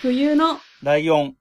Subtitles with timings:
[0.00, 1.34] 冬のライオン。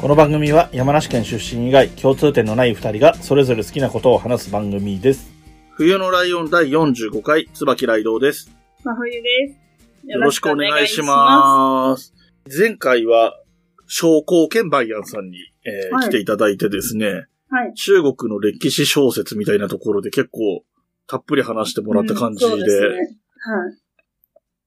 [0.00, 5.30] この番組は山梨県出身以外共通点のない二人がそれぞれ好きなことを話す番組です。
[5.72, 8.50] 冬のライオン第45回、椿ライドウです。
[8.82, 9.63] 真冬です。
[10.06, 12.14] よろしくお願いします。
[12.46, 13.40] 前回は、
[13.86, 17.06] 商工兼バイアンさんに、えーはい来ていただいてですね、
[17.48, 17.54] す。
[17.54, 17.74] はい。
[17.74, 20.64] 中国の歴史小説みたいなところで結構
[21.06, 22.88] たっぷり話してもらった感じで、うんそうですね。
[22.88, 23.04] はい。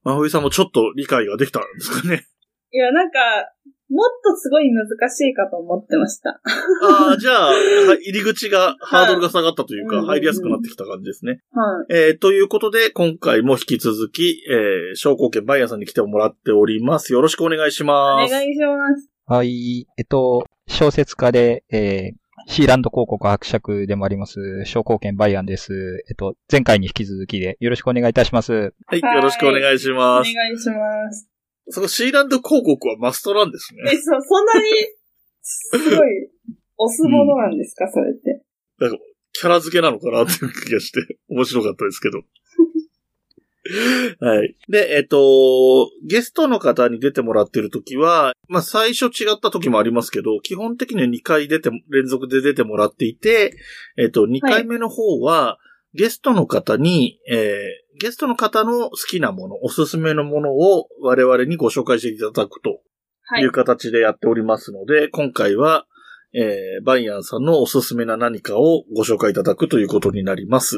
[0.04, 2.26] 真冬さんもちょっと理解ができたんですかね。
[2.72, 3.20] いや、なんか、
[3.90, 6.41] もっとすごい難しいかと思ってました。
[6.84, 7.48] ああ、じゃあ、
[7.88, 11.41] は入り口が、ハードルが下がったというか、入りやすくなってきた感じですね。
[11.54, 11.94] はい。
[11.94, 17.13] えーということで、今回も引き続き、えー、商工兼バイアンさんに来てもらっております。
[17.13, 18.32] よろしくお願いしおます。
[18.32, 19.10] 願いします。
[19.26, 19.88] はい。
[19.98, 26.04] えっと、小説家で、えー、シーランド広告伯爵でもあります、商工兼バイアンです。
[26.10, 28.74] えっと、前回に引き続きでよろしくお願いいたします。
[28.85, 30.34] はい、よろしくお願いしおます。
[30.34, 31.37] 願いします。
[31.70, 33.82] そのシーランド広告はマストなんですね。
[33.91, 34.70] え、そ、そんなに、
[35.41, 36.29] すごい、
[36.77, 38.43] 押すものなんですか、それって。
[39.34, 42.24] キャラ付けなのかなっていう気がして、面白かったですけど。
[44.20, 44.55] はい。
[44.70, 53.57] で、えっと、ゲストの方に出てもらってる時は、まあ最初違った時もありますけど、基本的には2回出て、連続で出てもらっていて、
[53.98, 55.59] えっと、2回目の方は、
[55.93, 62.82] ゲストの方に、えーゲストの方の好きなもの、おすすめのものを我々にご紹介していただくと
[63.24, 63.48] はいい。
[63.48, 65.88] う形でやっておりますので、今回は、
[66.34, 70.78] えーバイアンさんのおすすめな何かをご紹介いただくということになります。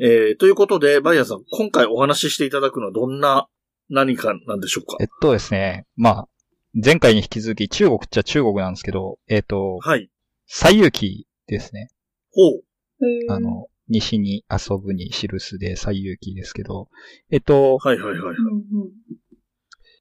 [0.00, 3.46] えーということで、バイアンさん、今回お話ししていただくのはどんな
[3.88, 4.96] 何かなんでしょうか？
[5.00, 6.28] えっとですね、まあ、
[6.74, 10.10] 前回に引き続き中国っちゃ中国なんですけど、えっと、はい。
[10.46, 11.88] 西遊記ですね。
[12.32, 13.32] ほう。
[13.32, 16.88] あ、の、西に遊ぶに記すで西遊記ですけど、
[17.30, 18.36] えっと、はいはいはい。
[18.36, 18.88] うんうん。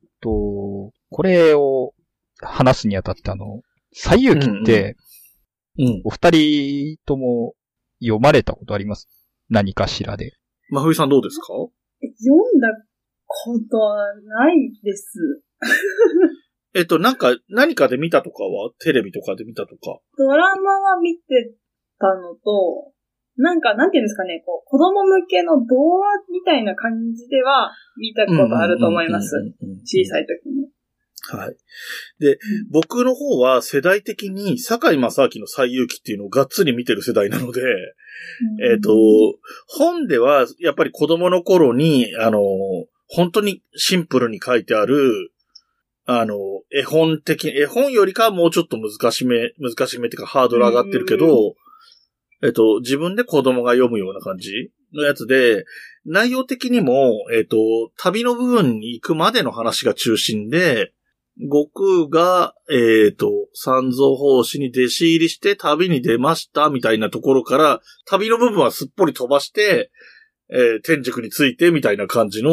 [0.04, 0.30] えっと、
[1.10, 1.94] これを
[2.40, 3.62] 話すにあたってあの、
[3.92, 4.96] 西遊記って、
[5.80, 6.02] うん。
[6.06, 7.54] お二人とも
[8.02, 9.08] 読まれたことあります？
[9.50, 10.34] 何かしらで。
[10.70, 11.54] 真冬さんどうですか？
[12.02, 12.68] え読んだ
[13.28, 15.44] ことはないです。
[16.76, 18.72] えっと、なんか、何かで見たとかは？
[18.80, 20.00] テレビとかで見たとか。
[20.18, 21.54] ドラマは見て
[22.00, 22.92] たのと、
[23.38, 29.36] なんか、なんていうんですかね、こう、子供向けの動画みたいな感じでは見たことあると思います。
[29.86, 30.70] 小さい時に。
[31.30, 31.56] はい。
[32.20, 32.40] で、
[32.72, 37.62] 僕の方は世代的に堺正明の西遊記っていうのをがっつり見てる世代なので、
[38.64, 38.92] えっ、と、
[39.68, 42.40] 本ではやっぱり子供の頃に、あの、
[43.08, 45.32] 本当にシンプルに書いてある、
[46.06, 46.38] あの、
[46.72, 51.56] 絵本的、絵本よりかはもうちょっと難しめ、難しめっていうかハードル上がってるけど、
[52.44, 55.66] えっと、自分で子供が読むような感じのやつで、
[56.06, 57.58] 内容的にも、えっと、
[57.98, 60.94] 旅の部分に行くまでの話が中心で、
[61.40, 69.92] 悟空が、えっ、と、三蔵法師に弟子入りして旅に出ましたみたいなところから、旅の部分はすっぽり飛ばして、
[70.50, 72.52] えー天竺についてみたいな感じの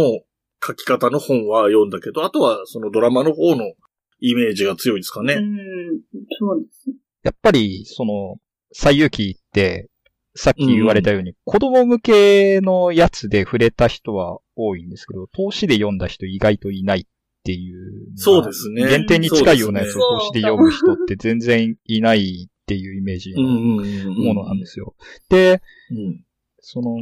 [0.67, 3.73] 書き方の本は読んだけど、あとはそのドラマの方の
[4.21, 5.35] イメージが強いですかね。
[5.35, 6.01] うん、
[6.39, 6.91] そうです。
[7.23, 8.37] やっぱり、その、
[8.75, 9.89] 西遊記って、
[10.35, 17.05] さっき言われたように、子供向けのやつで触れた人は多いんですけど、投資で読んだ人意外といないっ
[17.45, 18.09] ていう。
[18.17, 24.25] そうですね原点に近いようなやつを投資で読む人って全然いないっていうイメージのうんうんうんうん。
[24.25, 24.95] ものなんですよ。
[25.29, 25.63] で、
[25.93, 26.25] うん。
[26.59, 26.97] その、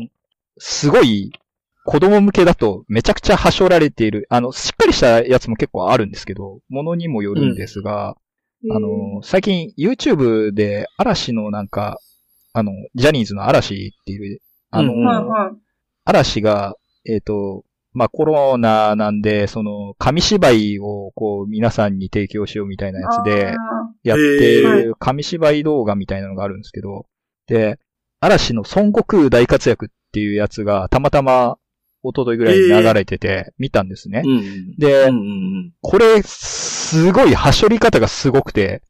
[0.59, 1.33] すごい、
[1.85, 8.17] 子供向けだとめちゃくちゃはしょられている、あの、しっかりしたやつも結構あるんですけど、ものにもよるんですが、
[8.71, 11.99] あの、最近 YouTube で嵐のなんか、
[12.53, 14.41] あの、ジャニーズの嵐っていう、
[14.71, 15.05] あの、うん。
[15.05, 15.57] はいはい。
[16.05, 23.57] 嵐が、えっ、と、まあ、コロナなんで、その、紙芝居をこう、皆さんに提供しようみたいなやつであ、
[24.03, 27.07] やってる紙芝居動画みたいなのがあるんですけど、
[27.47, 27.79] で、
[28.21, 31.59] 嵐の孫悟空大活躍っていうやつがたまたま
[32.03, 34.23] 一昨日ぐらいに流れてて見たんですね。
[34.25, 34.77] うん。
[34.77, 38.83] で、うんうんこれ、すごい、はしょり方がすごくて、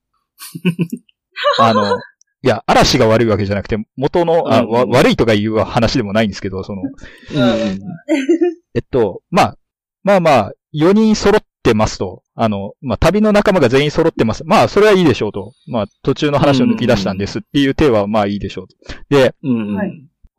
[1.61, 1.99] あの、
[2.45, 7.43] いや、嵐が悪いわけじゃなくて、元の、あうんわ悪いとかいう話でもないんですけど、その、うん。
[7.43, 7.79] うん
[8.75, 9.59] えっと、まあ、
[10.03, 12.23] まあまあ、4人揃ってますと。
[12.35, 14.43] あの、まあ、旅の仲間が全員揃ってます。
[14.45, 15.53] まあ、それはいいでしょうと。
[15.67, 18.77] まあ、途中の話を抜き出したんですっていう体は、まあいいでしょうと。
[19.11, 19.77] で、うん。
[19.77, 19.91] はい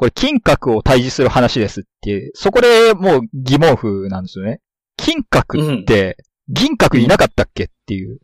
[0.04, 4.60] これ、金閣を対峙する話ですっていう、そこでもう疑問符なんですよね。
[4.98, 6.18] 金閣って、
[6.50, 8.20] 銀閣いなかったっけっていう。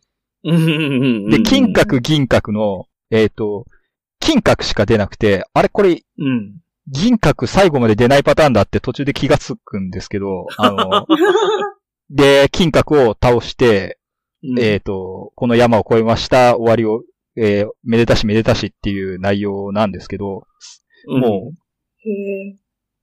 [1.30, 3.64] で、金閣銀閣の、えっ、と、
[4.18, 6.56] 金閣しか出なくて、あれこれ、うん。
[6.86, 11.06] 銀閣最後まで出ないパターンだって途中で気がつくんですけど、あの、
[12.10, 13.98] で、金閣を倒して、
[14.42, 14.60] うん。
[14.60, 17.04] えっ、と、この山を越えました、終わりを、
[17.36, 20.46] えーめでたしめでたしっていう内容なんですけど、
[21.06, 21.59] もう、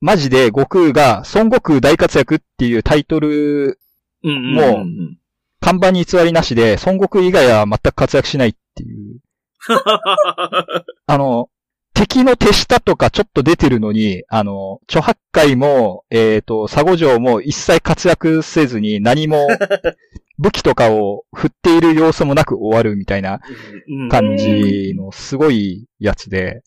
[0.00, 3.78] マジで悟空が孫悟空大活躍っていうタイトル、
[4.24, 4.54] うん、うん。
[4.54, 5.18] もうん
[5.60, 9.20] 看板に偽りなしで、孫悟空以外は全く活躍しないっていう。
[11.06, 11.50] あの、
[11.94, 19.48] 敵の手下とかちょっと出てるのに、あの、諸八海も、えっ、と、佐護城も一切活躍せずに何も
[20.38, 23.40] 武器とかを振っている様子もなく終わるみたいな
[23.88, 26.62] うん感じのすごいやつで、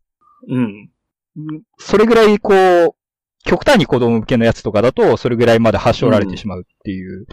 [0.49, 0.89] うん。
[1.77, 2.95] それぐらいこう、
[3.43, 7.25] 極端に子供向けのやつとかだと、それぐらいまで端折られてしまうっていう。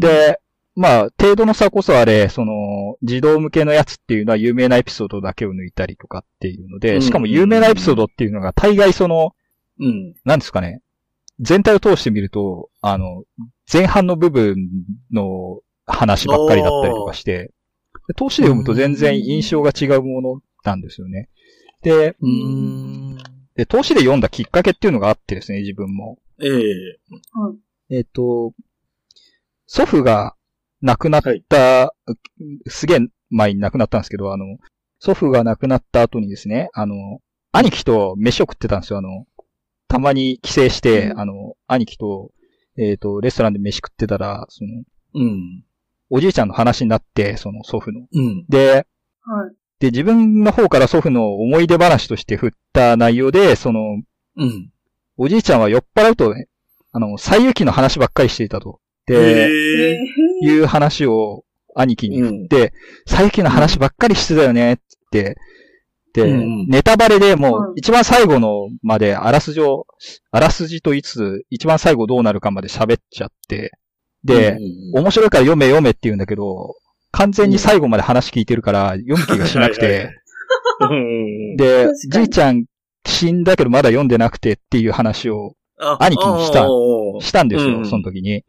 [0.00, 0.40] で、
[0.76, 9.34] まあ、程度の差こそあれ、その、児童向けのやつっていうのは有名なエピソードだけを抜いたりとかっていうのうんで、しかも有名なエピソードっていうのが大概その、
[9.78, 10.14] うん。
[10.24, 10.80] なんですかね、
[11.40, 13.24] 全体を通してみると、あの、
[13.72, 14.56] 前半の部分
[15.12, 17.52] の話ばっかりだったりとかして、
[18.08, 21.28] で通して読むと全然印象が違うものなんですよね。
[21.84, 23.16] で、うん。
[23.54, 26.18] で、投資で読んだきっかけっていうのがあってですね、自分も。
[26.42, 26.98] ええ。
[27.90, 28.52] えっ、と、
[29.66, 30.34] 祖父が
[30.80, 31.94] 亡くなった、
[32.66, 32.98] すげえ
[33.30, 34.58] 前に亡くなったんですけど、あの、
[34.98, 37.20] 祖父が亡くなった後にですね、あの、
[37.52, 39.26] 兄貴と飯を食ってたんですよ、あの、
[39.86, 42.32] たまに帰省して、うんあの、兄貴と、
[42.76, 44.82] えっ、と、レストランで飯食ってたら、その、
[45.14, 45.64] うん。
[46.10, 48.06] おじいちゃんの話になって、その祖父の。
[48.12, 48.46] うん。
[48.48, 48.86] で、
[49.20, 49.54] はい。
[49.80, 53.80] で、自分の方から祖父の思い出話として振った内容で、その、
[54.36, 54.70] うん。
[55.16, 56.48] おじいちゃんは酔っ払うとね、
[56.92, 58.80] あの、最遊記の話ばっかりしていたと。
[59.06, 59.50] で。
[60.42, 61.44] いう話を
[61.74, 62.72] 兄貴に振って、
[63.06, 64.76] 最遊記の話ばっかりしてたよね、っ
[65.10, 65.36] て。
[66.14, 69.86] で、うんネタバレでもううん一番最後のまであらすじを、
[70.30, 73.72] あらすじと言いつつ、一番最後どうなるかまで喋っちゃって、
[74.22, 74.52] で、
[74.94, 76.76] うん、面白いから読め読めって言うんだけど、
[77.14, 80.10] 完全に最後まで話聞いてるから読む気がしなくて、
[80.80, 82.64] うん、で、じいちゃん
[83.06, 86.66] 死んだけどまだ読んでなくてっていう話をあ兄貴にした。
[87.20, 88.44] したんですよ、うんその時に。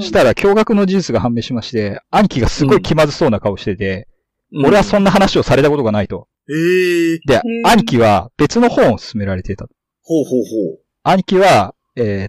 [0.00, 4.08] したら驚愕の事実が判明しまして、兄貴がすごい気まずそうな顔してて、
[4.52, 4.66] うん。
[4.66, 6.28] 俺はそんんな話をされたことがないと。
[6.50, 9.66] ええで兄貴は別の本を勧められていた。
[10.02, 12.26] ほうほうほ兄貴は、え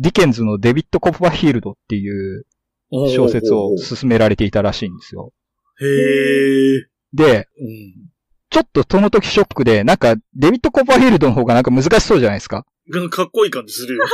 [0.00, 2.46] ディケンズのデビッド・コプバヒールドっていうう。
[2.90, 5.32] 小説をほうほうほ勧められていたらしいんですよ。
[5.80, 6.86] うへえ。
[7.12, 8.08] で、うん。
[8.50, 12.64] ちょっとその時ショックで、なんか、デビッド・コプバヒールドの方がなんか難しそうじゃないですか。
[12.90, 14.04] がかっこいい感じするよ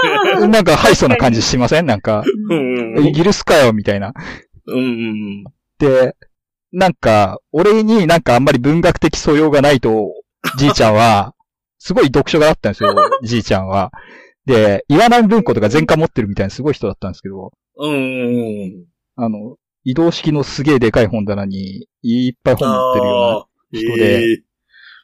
[0.40, 0.48] ね。
[0.48, 1.86] なんか、ハイソな感じしません？
[1.86, 4.12] なんか、うんうんイギリスかよ、みたいな。
[4.66, 5.44] うんうん
[5.78, 6.16] で、
[6.72, 10.12] なんか、俺になんかあんまり文学的素養がないと、
[10.58, 11.34] じいちゃんは、
[11.78, 12.92] すごい読書家だったんですよ、
[13.22, 13.92] じいちゃんは。
[14.46, 18.86] で、岩波文庫とか全巻持ってるみたいなすごい人だったんですけど、うん。
[19.16, 24.42] あの、移動式のすげえでかい本棚にいっぱい本持ってるよう人で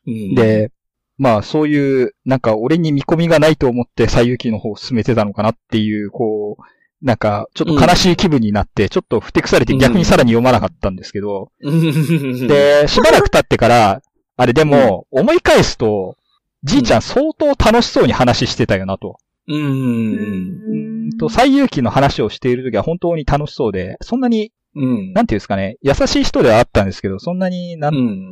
[0.06, 0.42] うん、うな。
[0.42, 0.72] で、
[1.18, 6.62] まあそういう、なんか俺に見込みがないと思って最遊記の方を進めてたのかなっていう、こう、
[7.02, 14.02] なんか、ちょっと悲しい気分になって、ちょっとふてくされて逆にさらに読まなかったんですけど、うん、で、しばらく経ってから、
[14.36, 16.16] あれでも、思い返すと、
[16.62, 19.18] じいちゃん相当楽しそうに話してたよなと。
[19.50, 21.10] うん。
[21.18, 25.12] と、最遊記の話をしているときは本当に楽しそうで、そんなに、うん。
[25.12, 28.30] なんていうんですかね、優しい人ではあったんですけど、そんなになん、うん。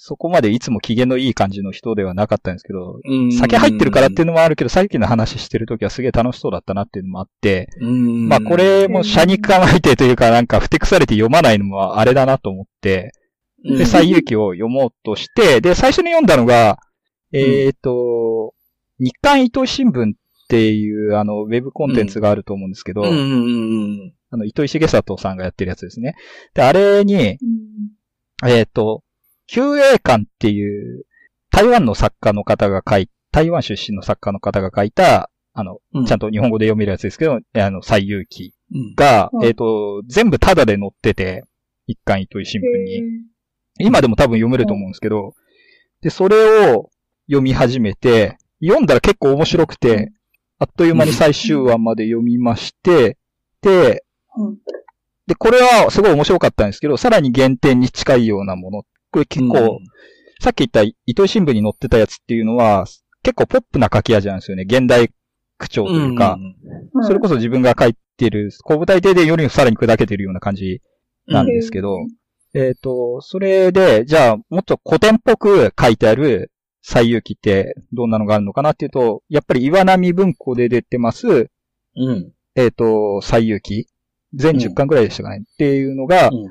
[0.00, 8.28] そこまでいつも機嫌のいい感じの人ではなかったんですけど、うん酒入ってるからっていうのもあるけど、最近の話してるときはすげえ楽しそうだったなっていうのもあって、うん。
[8.28, 13.12] まあこれも車に構えてというかなんかふてくされて読まないのもあれだなと思って、
[13.64, 16.78] うん、で、最遊記を読もうとして、で、最初に読んだのが、
[17.32, 18.54] えっ、と、
[19.00, 20.14] 日刊糸井新聞っ
[20.48, 26.14] ていうあの、ウェブコンテンツがあると思うんですけど、うんうんうんあの、糸井重里さんがやってるやつですね。
[26.54, 29.02] で、あれに、うんえっ、と、
[29.46, 31.04] 旧英館っていう、
[31.50, 36.06] 台湾の作家の方が書い、台湾出身の作家の方が書いた、あの、うん。
[36.06, 38.94] ちゃんと日本語で読めるやつですけど、あの、最遊記うん。
[38.94, 41.44] が、うんえっ、と、全部タダで載ってて、
[41.86, 43.02] 一巻糸井新聞に。
[43.80, 45.34] 今でも多分読めると思うんですけど、
[46.02, 46.90] で、それを
[47.26, 50.12] 読み始めて、読んだら結構面白くて、
[50.58, 53.16] あっという間に最終話まで読みまして、
[53.62, 54.04] で、
[54.36, 54.58] うん。
[55.26, 58.82] で、これはすごい面白かったんですけど、さらに原点に近いようなもの。
[59.10, 59.80] これ結構、
[60.40, 62.86] さっき言った糸井新聞に載ってたやつっていうのは、
[63.22, 64.64] 結構ポップな書き味なんですよね。
[64.66, 65.10] 現代
[65.58, 66.38] 口調というか、
[66.94, 70.80] うんそれこそ自分が書いてる、後部体定でよりもさらに砕けてるような感じ
[71.26, 71.98] なんですけど、
[72.54, 76.50] えっ、と、それで、じゃあ、もっと古典っぽく書いてある
[76.82, 81.50] 最遊記ってどんなのがあるのかなっていうと、やっぱり岩波文庫で出てます、
[81.96, 82.32] うん。
[82.54, 83.88] えっ、と、最遊記
[84.34, 86.46] 全10巻ぐらいでしたかね、っていうのがうん。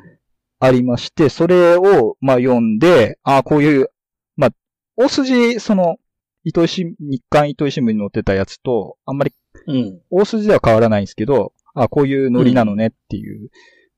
[0.60, 3.91] ありまして、それを、まあ、読んで、ああ、こういう、
[4.36, 4.50] まあ、
[4.96, 5.98] 大筋、その、
[6.43, 9.34] 糸井新、日刊糸井新聞に載ってたやつと、あんまり
[9.67, 10.01] うん。
[10.10, 13.50] 大筋では変わらないんですけど、あ、こういうノリなのねっていう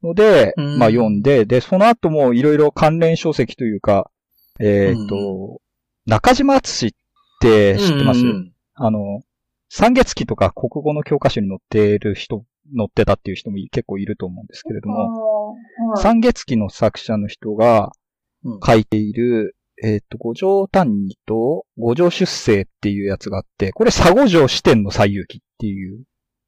[0.04, 0.80] ので、うん。
[0.80, 4.10] まあ読んで、で、その後もいろいろ関連書籍というか、
[4.60, 5.62] えっ、と、
[6.10, 6.92] 中島敦っ
[7.42, 8.52] て知ってます、うん
[8.82, 9.22] あの、
[9.70, 15.56] 三月期とか国語の教科書に載っている人、載ってたっていう人も結構いると思うんですけれども、
[15.98, 17.92] 三月期の作者の人が
[18.44, 18.60] うん。
[18.66, 26.04] 書いている、えっ、と、五条単二と五条出世っていうやつがあって、これ佐五条視点の最遊記っていう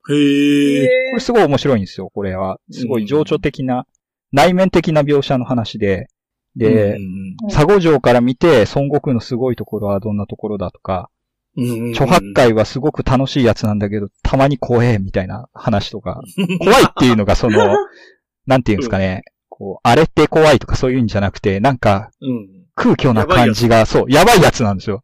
[0.09, 1.11] へえ。
[1.11, 2.59] これすごい面白いんですよ、これは。
[2.71, 3.85] すごい情緒的な、
[4.31, 6.07] 内面的な描写の話で、
[6.55, 11.09] で、うん佐護城から見て孫悟空のすごいところはどんなところだとか、
[11.57, 16.21] うん諸八海はすごく楽しいやつなんだけど、たまに怖えみたいな話とか、
[16.59, 17.75] 怖いっていうのがその、
[18.47, 22.61] なんていうんですかね、こう、あれって怖いとかそういうんじゃなくて、なんかうん。
[22.75, 25.03] 空虚な感じが、そう、やばいやつなんですよ。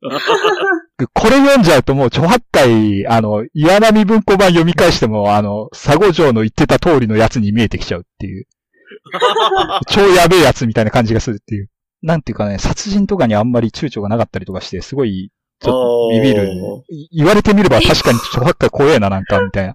[1.12, 8.46] これ読んじゃうともう、諸八海、あの、岩波文庫版読み返しても、あの、佐護城の言ってた通りのやつに見えてきちゃうっていう。
[9.88, 11.68] 超やべえやつみたいな感じがするっていう。
[12.02, 15.30] なんていうかね、殺人とかにあんまり躊躇がなかったりとかして、すごい、
[15.60, 16.48] ちょっとビビる
[17.12, 19.74] 言われてみれば確かに諸八海怖えな、なんか、みたいな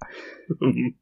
[0.62, 0.96] うん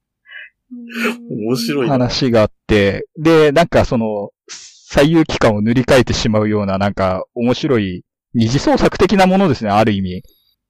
[1.30, 1.94] 面白いな。
[1.94, 8.04] 話があって、で、なんかその、最遊期間を塗り替えてしまうような、なんか、面白い、
[8.34, 10.24] 二次創作的なものですね、ある意味。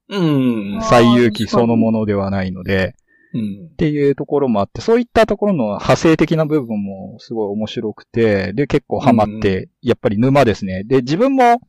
[0.10, 0.82] うん。
[0.84, 2.94] 最遊記そのものではないので、うん
[3.34, 10.84] っていうところもあって、そういったところの派生的な部分もすごい面白くて、で、結構ハマって、やっぱり沼ですね。
[10.84, 11.62] で、自分も、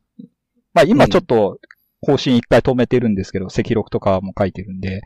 [0.73, 1.59] まあ今ちょっと
[2.01, 5.01] 更新一回止めてるんですけど、赤録とかも書いてるんで、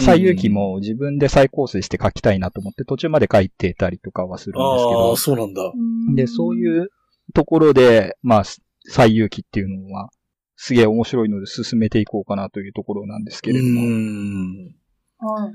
[0.00, 5.72] 最遊記も自分で再構成して書きたいなと思って途中まで書いてたりとかはするんですけあどあ、、そうなんだ。
[6.14, 6.88] で、そういう
[7.32, 8.42] ところで、まあ、
[8.90, 10.10] 最遊記っていうのは、
[10.56, 14.74] すげえ面白いので進めていこうかなというところなんですけれども、うん。
[15.18, 15.54] はい。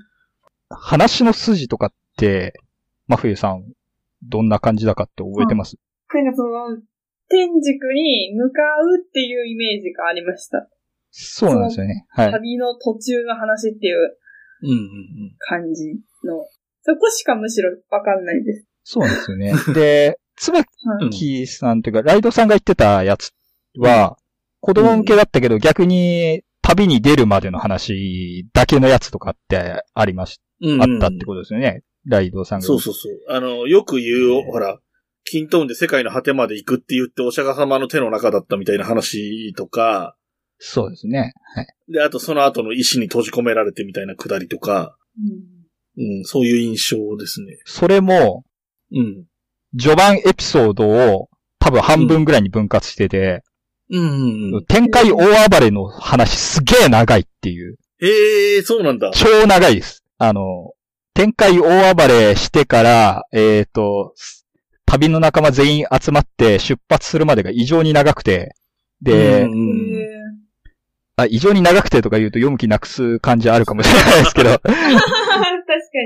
[0.76, 2.54] 話の筋とかって、
[3.08, 3.64] 真冬さん、
[4.24, 5.78] どんな感じだかって覚えてます、
[6.14, 6.78] なんかその、
[7.30, 10.68] 天竺に向かうっていうイメージがありました。
[11.12, 12.06] そうなんですよね。
[12.10, 12.32] はい。
[12.32, 14.18] 旅の途中の話っていう
[14.64, 15.94] うんうん感じ
[16.26, 16.46] の、
[16.82, 18.68] そこしかむしろわかんないです。
[18.84, 19.54] そうなんですよね。
[19.74, 20.64] で、つばは
[21.06, 21.10] い。
[21.12, 23.32] きさんというか、ライドさんが言ってたやつ
[23.78, 24.18] は、
[24.60, 30.53] 子供向けだったけど、逆に旅に出るまでの話だけのやつとかってありましうん。
[30.82, 31.84] あったってことですよね。
[32.06, 32.66] ライドさんが。
[32.66, 33.20] そうそうそう。
[33.30, 34.80] あの、よく言う、ほら、
[35.26, 40.16] キントーンで世界の果てまで行くって言ってお釈迦様の手の中だったみたいな話とか、
[40.60, 41.34] そうですね。
[41.56, 41.68] はい。
[41.92, 44.96] で、あとその後の石に閉じ込められてみたいなくだりとか、
[45.98, 47.58] うんうん、そういう印象ですね。
[47.66, 48.46] それも、
[48.92, 49.26] うん。
[49.78, 51.30] 序盤エピソードを
[51.60, 53.44] 多分半分ぐらいに分割してて、
[53.90, 54.66] うんうんうん。
[54.66, 57.78] 展開大暴れの話すげえ長いっていう。
[58.00, 59.12] へえ、そうなんだ。
[59.14, 60.03] 超長いです。
[60.28, 60.72] あの、
[61.14, 64.16] 展開大暴れしてから、えっ、と、
[64.86, 68.56] 旅の仲間全員集まって出発するまでが異常に長くて、
[69.02, 69.48] で、
[71.18, 74.78] あ異常に長くてとか言うと読む気なくす感じあるかもしれないですけど、ー 確か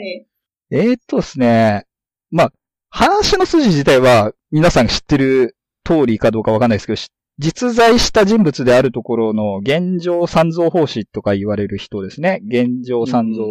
[0.02, 0.26] に。
[0.72, 1.86] えーっとですね、
[2.32, 2.52] まあ、
[2.90, 5.56] 話の筋自体は皆さん知ってる
[5.86, 12.42] 通りかどうかわかんないですけど、し実在した人物であるところの現状三蔵法師とか言われる人ですね。
[12.48, 13.46] 現状三蔵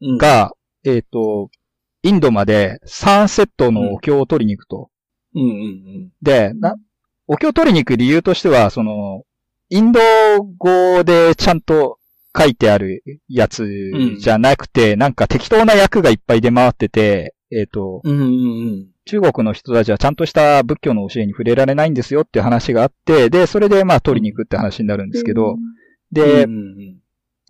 [0.00, 0.52] うん、が、
[0.84, 1.50] えーっと、
[2.02, 4.90] インドまで3セットのお経を取りに行くと。
[5.34, 6.76] うんうんで、な、
[7.26, 9.24] お経を取りに行く理由としては、その、
[9.68, 10.00] インド
[10.58, 11.98] 語でちゃんと
[12.36, 13.68] 書いてあるやつ
[14.18, 18.12] じゃなくて、なんか適当な訳がいっぱい出回ってて、えっ、と、うん。
[18.12, 18.30] うんうんう
[18.72, 18.86] ん。
[19.04, 25.56] 中国の人たちはちゃんとした仏教の教えに触れられないんですよっていう話があって、で、それでまあ取りに行くって話になるんですけど、
[26.12, 26.99] で、うんうん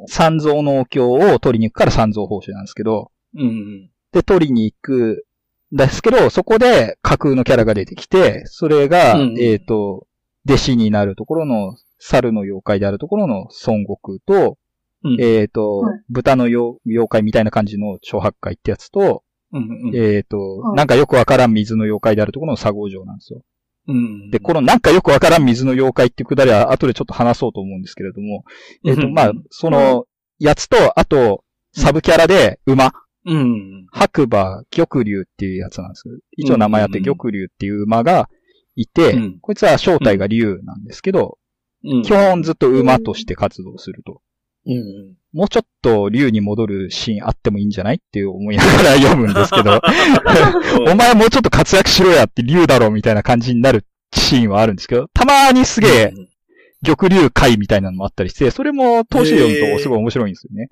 [0.06, 3.40] 三蔵のお経を取りに行くから三蔵法師なんですけど、うん。
[3.40, 5.24] うんで、取りに行く
[5.72, 10.06] んですけど、そこで架空のキャラが出てきて、それが、うんえっ、と、
[10.46, 14.58] 弟子になるところの、猿の妖怪であるところの孫悟空と、
[15.04, 15.20] うん。
[15.20, 23.42] えっ、と、はい豚の妖妖怪みたいな感じの超八怪ってやつと、うんうんえっ、と、はいなんかよくわからん水の妖怪であるところの佐合城なんですよ。
[23.88, 24.30] うん。
[24.30, 28.44] で、このなんかよくわからん水の妖怪っていうくだりは後でちょっと話そうと思うんですけれども、
[28.84, 30.06] えっ、と、うんまあ、その、
[30.38, 32.92] やつと、あと、サブキャラで馬。
[33.26, 33.86] うん。
[33.92, 38.28] 白馬玉竜っていうやつなんですけど、一応名前あって玉竜っていう馬が
[38.74, 41.38] いて、うんこいつは正体が竜なんですけど、
[41.84, 42.02] うん。
[42.02, 44.22] 基本ずっと馬として活動すると。
[44.66, 45.16] うん。
[45.32, 47.96] もうちょっと竜に戻るシーンあってもいいんじゃない？
[47.96, 49.80] って思いながら読むんですけど、
[50.90, 56.14] お前もうちょっと活躍しろやって竜だろみたいな感じになるシーンはあるんですけど、たまにすげえ
[56.84, 60.68] 玉竜会みたいなのもあったりして、それも投資読むとすごい面白いんですよね。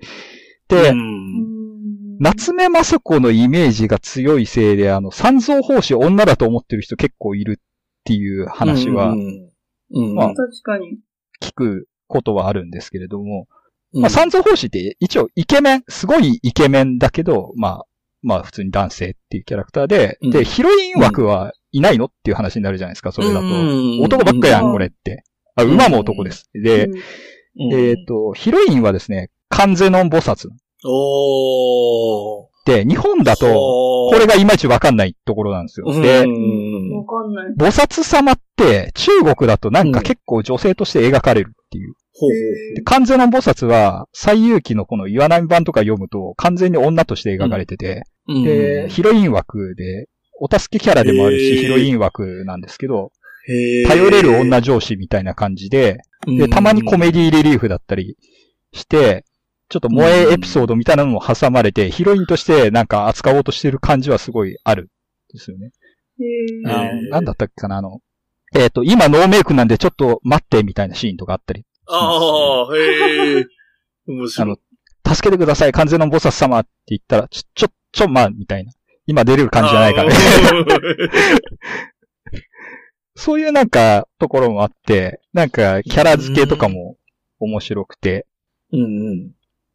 [0.67, 2.17] で、うん。
[2.19, 7.63] 夏目雅子のイメージが強いせいで、あの、三蔵法師女だと思ってる人結構いるっ
[8.03, 9.49] ていう話はうん。
[9.93, 10.15] うん。
[10.15, 10.99] まあ確かに。
[11.41, 13.58] 聞くことはあるんですけれども、うん
[13.93, 17.85] まあ、三蔵法師って一応イケメン、すごいイケメンだけど、まあ、
[18.21, 23.45] まあ普通に男性っていうキャラクターで、うんで、ヒロイン枠はいないのっていう話になるじゃないですか、それだと。
[23.45, 25.23] うん男ばっかやん、うんこれって。
[25.55, 26.49] あ、馬も男です。
[26.53, 26.89] で、
[27.71, 30.49] えっ、と、ヒロインはですね、カンゼノン菩薩。
[30.85, 32.49] おー。
[32.65, 35.87] で、日本だと、ここれがいまいちわかんないところなんですよ。
[35.89, 36.27] うん、で、わか
[37.27, 37.53] んない。
[37.57, 41.53] 菩薩様って中国だとなんか結構女性として描かれる
[42.09, 42.73] っていう。
[42.73, 42.75] ほう。
[42.75, 48.43] で、完全の菩薩は、最遊記のこの岩波版とか読むと完全に女として描かれてて、ほう。
[48.43, 50.07] で、ヒロイン枠で、
[50.41, 53.11] お助けキャラでもあるし、ヒロイン枠なんですけど、
[53.87, 58.17] 頼れる女上司みたいな感じで、で、たまにコメディレリーフだったり
[58.73, 59.25] して、
[59.69, 64.87] ちょっと萌えエピソードみたいなのも挟まれて、ヒロインとしてなんか扱おうとしてる感じはすごいあるん
[65.33, 65.71] ですよね。
[67.09, 68.01] なんだったっけかな、あの、
[68.55, 73.45] えっ、と、今ノーメイクなんでちょっと待ってみたいなシーンとかあったり、ああ、へえ。
[74.07, 74.55] 面白い。
[74.55, 74.57] あ
[75.05, 78.71] の、助けてください、完全の菩薩様って言ったら、ちょ、ちょ、ちょ、まあ、みたいな。
[79.07, 80.15] 今出れる感じじゃないからね。
[83.15, 86.95] そういうなんか、ところもあって、なんか、キャラ付けとかも
[87.39, 88.27] 面白くて、
[88.71, 89.31] うんうん。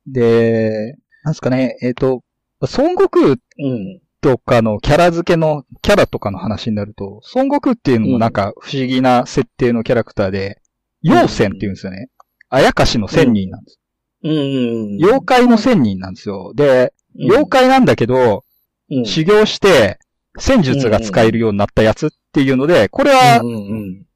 [0.06, 2.22] で、なんすかね、えっ、と、
[2.60, 4.00] 孫悟空うん。
[4.20, 10.62] とかのキャラ付けの、キャラとかの話になると、孫悟空っていうのもなんか不思議な設定のキャラクターで、
[11.04, 12.08] 妖仙って言うんですよね。
[12.54, 13.80] あやかしの仙人なんです。
[14.22, 15.04] うんうん。
[15.04, 16.52] 妖怪の仙人なんですよ。
[16.54, 18.44] で、妖怪なんだけど、
[18.88, 19.98] 怪修行して、
[20.38, 24.06] 戦術が使えるようになったやつっていうので、これはう、んうん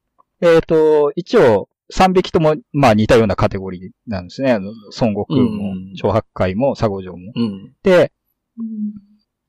[0.41, 4.53] えっ、と、一応、3匹とも、まあ似たようなカテゴリーなんですね。
[4.53, 7.33] 孫悟空もうん、長白海も、佐護城も。
[7.35, 7.73] うん。
[7.83, 8.13] で、
[8.57, 8.65] うん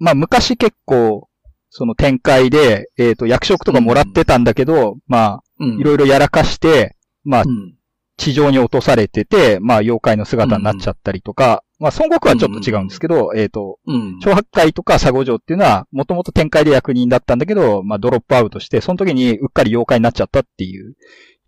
[0.01, 1.29] まあ昔結構、
[1.69, 5.79] その展開で、えっ、と、役職とかもらってたんだけど、まあ、うん。
[5.79, 7.75] いろいろやらかして、まあう、ん。
[8.21, 14.19] 地上に落とされてて、まあ、妖怪の姿になっちゃったりとか、まあ、孫悟空はちょっと違うんですけど、えっ、と、うん。
[14.21, 20.97] 長白海とか佐護城っていうのは、もともと展開で役人だったんだけど、まあ、ドロップアウトして、その時にうっかり妖怪になっちゃったっていう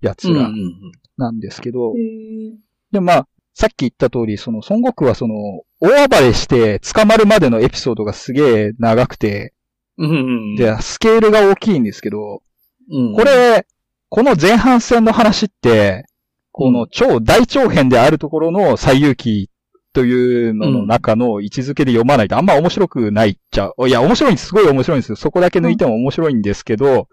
[0.01, 2.53] やつらうんうんなんですけど、へー。
[2.91, 5.35] で、まあ、さっき言った通り、その孫悟空はその、
[5.81, 9.53] 大暴れして捕まるまでのエピソードがすげえ長くて、
[9.99, 10.15] うんう
[10.55, 10.57] ん。
[10.57, 12.43] で、スケールが大きいんですけど、
[12.91, 13.67] うん、これ、
[14.09, 16.07] この前半戦の話って、
[16.53, 19.51] この超大長編であるところの最遊記
[19.95, 24.49] というのの中の位置づけで読まないとあんま面白くないっちゃ、いや、面白いんです。
[24.49, 25.17] すごい面白いんですよ。
[25.17, 27.09] そこだけ抜いても面白いんですけど、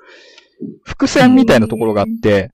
[0.84, 2.52] 伏線みたいなところがあって、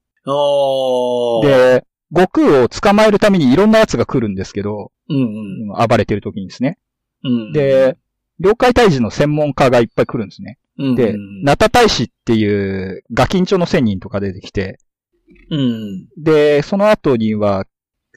[1.43, 6.79] で、悟空を捕まえるためにいろんな奴が来るんですけど、うん暴れてる時にですね。
[7.23, 7.53] うん。
[7.53, 7.97] で、
[8.39, 10.57] 妖怪退治の専門家がいっぱい来るんですね。
[10.77, 14.79] うん、で、ナタ大使っていうガキンチョの仙人とか出てきて、
[15.49, 16.07] うん。
[16.17, 17.65] で、その後には、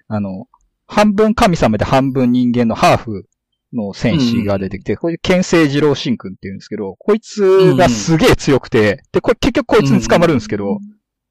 [0.09, 0.47] あの、
[0.87, 3.29] 半分神様で半分人間のハーフ
[3.73, 10.79] の戦士が出てきて、こういう剣聖二郎神君っていうんですけど、こいつがすげえ強くて、で、これ結局こいつに捕まるんですけど、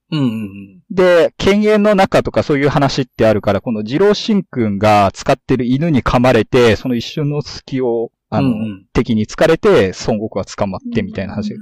[0.09, 0.81] うんうん。
[0.89, 11.49] で、犬猿の中とかそういう話ってあるから、この二郎神君が使ってる犬に噛まれて、その一瞬の隙を、あの、うん敵に疲れて、孫悟空は捕まってみたいな話。
[11.49, 11.57] で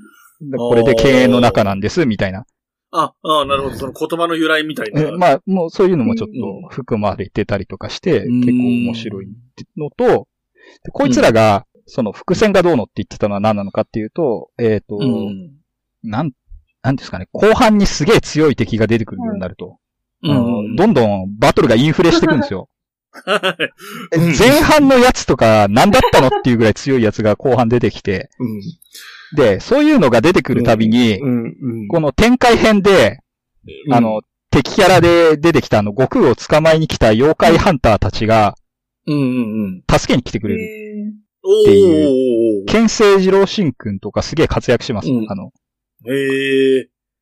[0.57, 2.45] これで犬猿の中なんです、みたいな。
[2.97, 3.75] あ、ああ、なるほど。
[3.75, 5.01] その言葉の由来みたいな。
[5.01, 9.27] えまあ、もうそういうのもちょっと含まれてたりとかして、うん結構面白い
[9.77, 10.27] のと、
[10.83, 15.51] でこいつらが、その伏線がどうのって言ってたのは何なのかっていうと、えっ、と、うん。
[16.03, 16.31] なん、
[16.81, 19.77] なんですかね、後半にすげえ強い敵が出てくるようになると、
[20.23, 22.69] あのどんどんバトルがインフレしていくんですよ。
[24.39, 28.61] 前半のやつとか何だったのっていうぐらい強いやつが後半出てきて、うん。
[29.35, 31.43] で、そういうのが出てくるたびに、うん。
[31.45, 31.87] うん。
[31.87, 33.19] この展開編で、
[33.91, 38.55] あの、敵キャラで出てきたあの、悟空を捕まえに来た妖怪ハンターたちが、
[39.07, 39.83] うんうんうん。
[39.89, 40.61] 助けに来てくれる。
[40.61, 42.65] へおてー。
[42.65, 45.09] 剣聖二郎神君とかすげえ活躍します。
[45.09, 45.51] うんあの。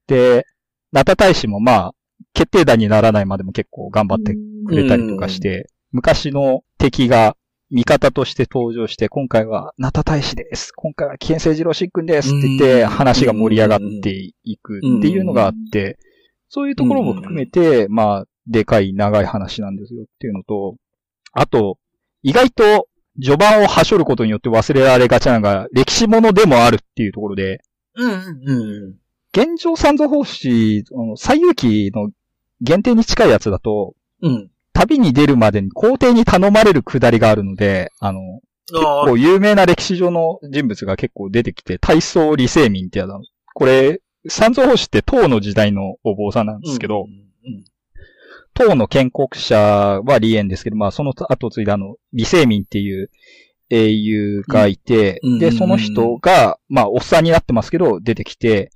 [0.08, 0.46] で、
[0.92, 1.94] ナタ大使もまあ、
[2.34, 4.36] 決定打にならないまでも結構頑張って
[4.68, 7.38] くれたりとかして、昔の敵が
[7.70, 10.72] 味方として登場して、今回はナタ大使です。
[10.72, 16.00] 今回は危険性二郎シックンですって言って、うん話が盛り上がっていくっていうのがあって、
[16.50, 20.78] そういうところも含めて、まあ、でかい長い話なんですよっていうのと、
[21.32, 21.78] あと、
[22.24, 22.88] 意外と
[23.22, 27.60] 序盤をはしょることによって忘れられがちなのが、歴史ものでもあるっていうところで、
[27.96, 28.96] うん、うん。
[29.32, 30.86] 現状三蔵法師、
[31.18, 32.10] 最遊記の
[32.62, 34.50] 限定に近いやつだと、うん。
[34.74, 38.20] 旅に出るまでに皇帝に頼まれるくだりがあるので、あの、
[38.74, 43.22] ああこう有名な歴史上の人物が結構出てきて、大宗李世民ってやつなの。
[43.54, 47.64] これ、三蔵法師って唐の時代のお坊さんなんですけど、うん
[48.56, 53.10] 唐の建国者は李淵ですけど、まあその後継いだあの、李世民っていう
[53.70, 55.44] 英雄がいて、で、うん。
[55.44, 55.52] うん。
[55.54, 58.70] その人が、まあおっさんになってますけど、出てきて、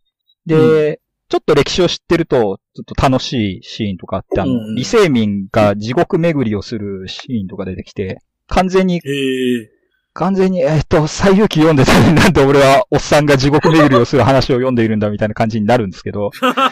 [0.48, 9.70] で、うちょっと歴史を知ってると、ちょっと楽しいシーンとかあって、あの、うんうん李世民が地獄巡りをするシーンとか出てきて、完全にへえ。
[10.14, 16.32] 完全に、えっと、最遊記読んでたなんで俺はおっさんが地獄巡りをする話を読んでいるんだみたいな感じになるんですけど、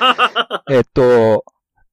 [0.72, 1.46] えっと、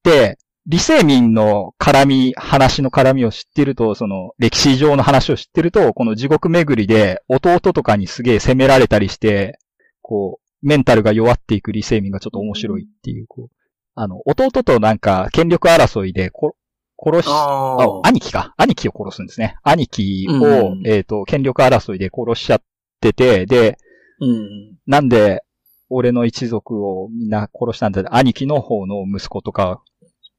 [0.02, 9.58] で、李世民の絡み、話の絡みを知っていると、その歴史上の話を知ってると、この地獄巡りで弟とかにすげえ責められたりして、
[10.00, 13.56] こう、メンタルが弱っていく李世民がちょっと面白いっていう、こう、
[13.94, 16.56] あの、弟となんか権力争いでこ
[17.04, 18.54] 殺し、ああ、兄貴か？
[18.56, 19.56] 兄貴を殺すんですね。
[19.64, 22.62] 兄貴を、うんえっ、と、権力争いで殺しちゃっ
[23.00, 23.76] てて、で、
[24.20, 24.76] うん。
[24.86, 25.42] なんで、
[25.90, 28.02] 俺の一族をみんな殺したんだ。
[28.14, 29.82] 兄貴の方の息子とか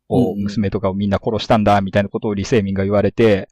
[0.07, 3.49] を、うん娘とかをみんな殺したんだ、みたいなことを李世民が言われて、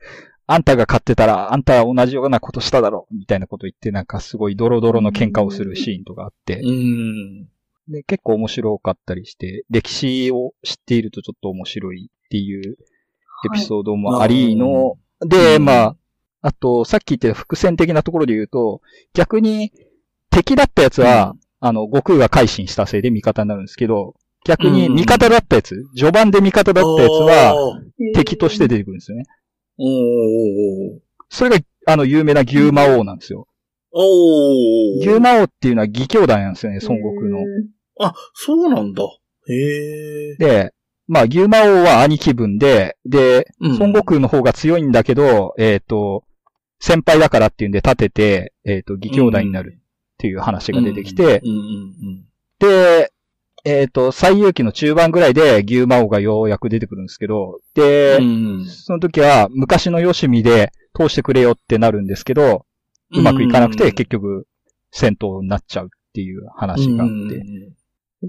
[0.54, 7.46] あんたが勝ってたら、あんたは同じようなことしただろ、みたいなこと言って、なんかすごいドロドロの喧嘩をするシーンとかあって、うん。
[7.88, 12.78] で結構面白かったりして、歴史を知っているとちょっと面白いっていう
[13.46, 15.66] エピソードもありの、で、うん。
[15.66, 15.96] まあ、
[16.42, 18.82] あと、さっき言った伏線的なところで言うと、
[19.14, 19.72] 逆に
[20.32, 27.82] 敵だったやつは、あの、悟空が改心したせいで味方になるんですけど、逆に味方だったやつ、序盤で味方だったやつは、は、
[28.16, 29.26] 敵として出てくるんですよね。
[29.78, 33.48] おーおーそれが、あの、有名な牛魔王なんですよ。
[33.92, 37.40] おー牛魔王っていうのは義兄弟なんですよね、孫悟空の。
[38.00, 39.04] あ、そうなんだ。
[39.48, 40.36] へえ。
[40.38, 40.74] で、
[41.08, 46.24] まあ、牛魔王は兄貴分で、で、うん孫悟空の方が強いんだけど、えっ、と、
[46.80, 49.82] 先輩だからっていうんで立てて、えっ、と、義兄弟になるっ
[50.18, 51.42] ていう話が出てきて、
[52.60, 53.11] で、
[53.64, 58.24] えっ、と、最遊記の中盤ぐらいで牛魔王がようやく出てくるんですけど、うで、ん。
[58.24, 62.66] うんその時は昔のよしみで通してくれよってなるんですけど、
[63.14, 64.48] うまくいかなくて結局
[64.92, 67.44] 戦闘になっちゃうっていう話があって、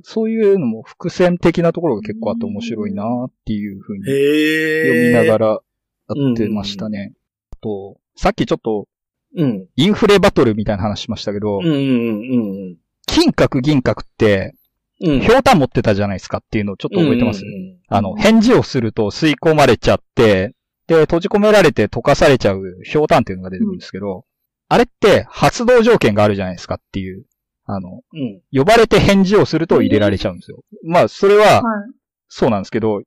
[0.02, 4.04] そういうのも伏線的なところが結構あって面白いなっていうふうに。
[4.04, 7.12] 読みながらやってましたね。
[7.52, 8.88] あと、さっきちょっと
[9.34, 9.66] うん。
[9.76, 14.54] インフレバトルみたいな話しましたけど、うんうんうん金閣銀閣って、
[15.02, 15.20] うん。
[15.20, 20.54] ひょうたん持ってたじゃないですかっていうのをちょっと覚えてます、うんうんあの、返事をすると吸い込まれちゃって、
[20.86, 24.24] で、閉じ込められて溶かされちゃうひょうたんっていうのが出てくるんですけど、
[24.68, 27.24] あれって発動条件があるじゃないですかっていう、
[27.66, 28.40] あの、うん。
[28.52, 30.62] 呼ばれて返事をすると入れられちゃうんですよ。
[30.84, 31.90] まあ、それは、はい。
[32.28, 33.02] そうなんですけど、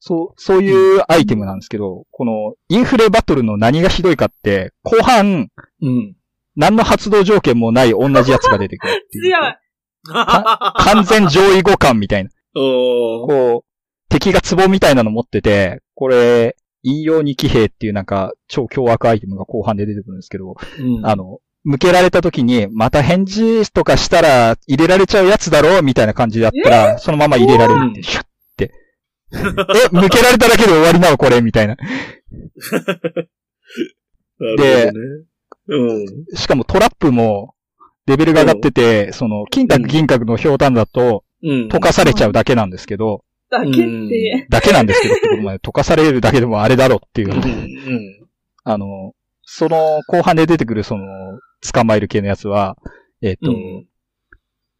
[0.00, 5.48] そう、そういうアイテムなんですけど、このインフレバトルの何がひどいかって、後半、
[5.80, 6.14] うん。
[6.56, 9.24] 何の発動条件もない同じやつが出てくるっていう。
[9.32, 9.56] 強い。
[10.12, 12.30] 完全上位互換みたいな。
[12.54, 13.66] こう、
[14.08, 28.24] 敵が壺みたいなの持ってて、これ、引用二騎兵っていうなんか超凶悪アイテムが後半で出てくるんですけど、うんあの、向けられた時に、また返事とかしたら入れられちゃうやつだろうみたいな感じでやったら、そのまま入れられるって、シュッ
[28.56, 28.72] て。
[29.32, 29.38] え、
[29.90, 31.42] 向けられただけで終わりなのこれ？
[31.42, 31.76] みたいな。
[34.38, 34.92] なるほどね。
[35.68, 36.36] うん。
[36.36, 37.55] しかもトラップも、
[38.06, 41.68] レベルが上がってて、その、金閣銀閣の氷炭だと、うん。
[41.68, 43.72] 溶かされちゃうだけなんですけど、だけっ
[44.08, 44.46] て。
[44.48, 47.36] だけなんですけどってことまで 溶かされるだけでもあれだろっていううん。
[47.36, 48.26] うん。
[48.64, 51.04] あの、その後半で出てくるその、
[51.72, 52.76] 捕まえる系のやつは、
[53.22, 53.86] えっ、と、うん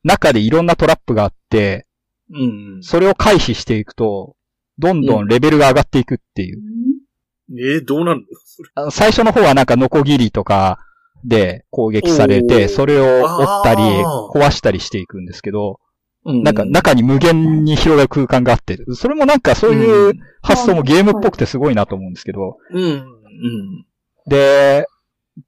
[0.05, 1.85] 中でいろんなトラップがあって、
[2.31, 2.79] うん。
[2.81, 4.37] それを回避していくと、
[4.79, 6.61] どんどんレベルが上がっていくっていう。
[7.51, 8.23] えー、どうなんの？
[8.45, 10.79] それあの最初の方はなんかノコギリとか
[11.25, 12.69] で攻撃されおて、ー。
[12.69, 15.81] それを折ったり壊したりしていくんですけど、
[16.25, 22.57] うんなんか中に無限に広がる空間があって、それもなんかそういう発想もゲームっぽくてすごいなと思うんですけど。
[24.27, 24.87] で、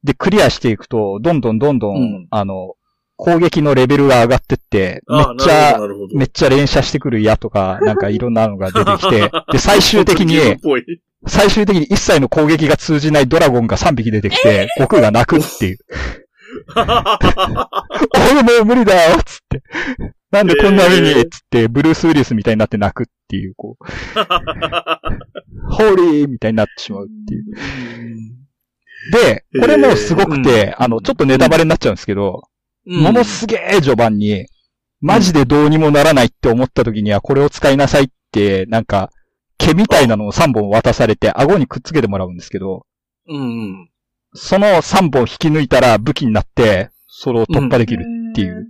[0.05, 2.27] で、クリアしていくと、どんどんどんどん、うん。
[2.31, 2.75] あの、
[3.17, 5.79] 攻撃のレベルが上がってって、めっちゃ。
[6.15, 10.37] めっちゃ連射してくる矢とか、なんかいろんなのが出てきて、 で、最終的に、
[11.27, 15.79] 最終的に一切の攻撃が通じないドラゴンが3匹出てきて、悟空が泣くっていう。
[16.77, 19.63] 俺もう無理だよつって。
[20.31, 21.11] なんでこんな目に？
[21.11, 21.29] えー。
[21.29, 23.85] つって、ブルース・ウィリスみたいになって泣くっていう、こう、
[25.71, 26.29] ホーリー！
[26.29, 27.45] みたいになってしまうっていう。
[29.11, 32.43] で、これもすごくて、あの、ちょっとネタバレになっちゃうんですけど、
[32.87, 34.47] ものすげえ序盤に、
[35.01, 39.11] マジでどうにもならないって思った時にはこれを使いなさいって、なんか、
[39.69, 42.87] 毛みたいなのを3本渡されて、顎にくっつけてもらうんですけど、
[43.29, 43.43] うんう
[43.85, 43.91] ん。
[44.35, 48.69] その3本引き抜いたら武器になって、それを突破できるっていう。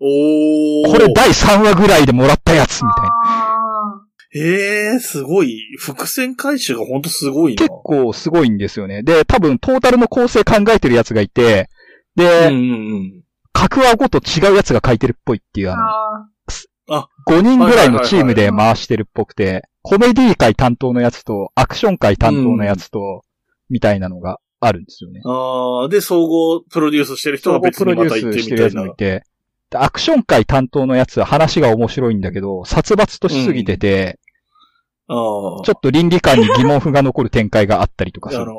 [0.00, 0.92] おー。
[0.92, 3.10] これ第3話ぐらいでもらったやつみたいな。
[3.24, 5.58] あええー、すごい。
[5.78, 7.62] 伏線回収がほんとすごいな。
[7.62, 9.02] 結構すごいんですよね。
[9.02, 11.70] で、多分トータルの構成考えてるやつがいて、
[12.16, 12.58] うんで、うんう
[12.96, 13.22] ん。
[13.52, 16.28] 各話ごと違うやつが書いてるっぽいっていう、ーあの、あ
[16.88, 23.24] 5人ぐらいのチームで回してるっぽくて、コメディ界担当のやつと、アクション界担当のやつと、
[23.68, 25.20] みたいなのがあるんですよね。
[25.24, 28.84] ああ、で、総合プロデュースしてる人が総合プロデュ別にまた行っースしてるやてみたいな。
[28.84, 29.24] つもいて、
[29.70, 34.18] でアクション界担当のやつは話が面白いんだけど、殺伐としすぎてて、
[35.08, 35.62] ああ。
[35.64, 38.42] ちょっと倫理観に疑問符が残る展開があったりとかする。
[38.42, 38.54] あの、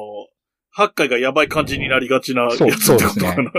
[0.71, 3.51] 八回がやばい感じになりがちなやつそうってことかな。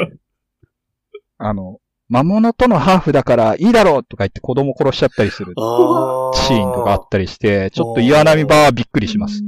[1.39, 5.55] あの、魔物とのハーフだからいいだろうとか言って子供殺しちゃったりする。
[5.55, 9.41] シーンとかあったりして、ちょっと岩波場はびっくりします。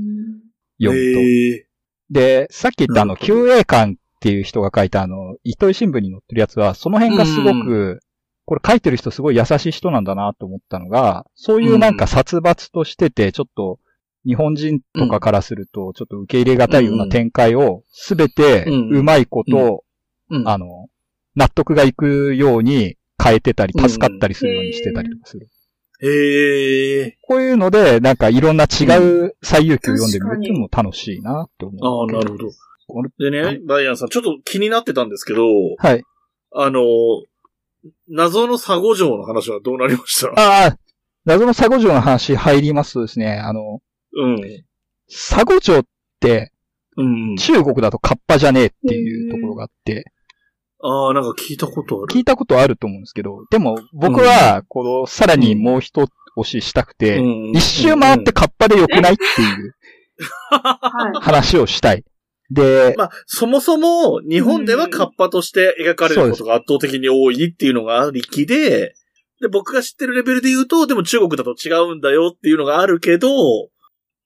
[0.81, 1.21] 読むと。
[1.21, 1.67] ええ
[2.11, 8.01] で、さっき言ったあの、なるほど QA 館っていう人が書いたあの、糸井新聞に載ってるやつは、その辺がすごく、
[8.45, 13.79] これ書いてる人すごい優しい人なんだなと思ったのが、そういうなんか殺伐としてて、ちょっと、
[14.25, 19.85] 日本人とかからすると、ちょっと受け入れがたいような展開を、すべて、うまいこと、
[20.31, 20.49] うん。
[20.49, 20.89] あの、
[21.35, 25.49] 納得がいくように変えてたり、助かったりするようにしてたりとかする。
[26.05, 31.87] ええこういうので、なんかいろんな違う最遊記を読んでみるっていうのも楽しいなって思う。
[31.87, 32.49] ああ、なるほど。
[32.89, 35.45] これでね、バイアンさん、ちょっと気になってたんですけど、
[35.79, 36.03] はい。
[36.55, 36.83] あの、
[38.09, 40.29] 謎の佐護城の話はどうなりました？
[40.37, 40.77] ああ、
[41.25, 43.81] 謎の佐護城の話入りますとですね、あの、
[44.15, 44.41] うん。
[45.09, 45.85] 佐護城っ
[46.21, 46.53] て
[46.97, 47.37] うん。
[47.37, 50.05] 中国だとカッパじゃねえっていうところがあって、
[50.83, 52.15] ああ、なんか聞いたことある。
[52.15, 59.75] 聞いたことあると思うんですけど、でも僕は、この、さらにもう一押ししたくて、うん一周回ってカッパで良くないっていう
[60.51, 61.21] はい。
[61.21, 62.05] 話をしたい。
[62.51, 68.95] で、まあ、そもそも、日本ではカッパとして描かれることが圧倒的に多いっていうのがありきで、
[69.41, 73.29] で、僕が知ってるレベルで言うと、でも中国だと違うんだよっていうのがあるけど、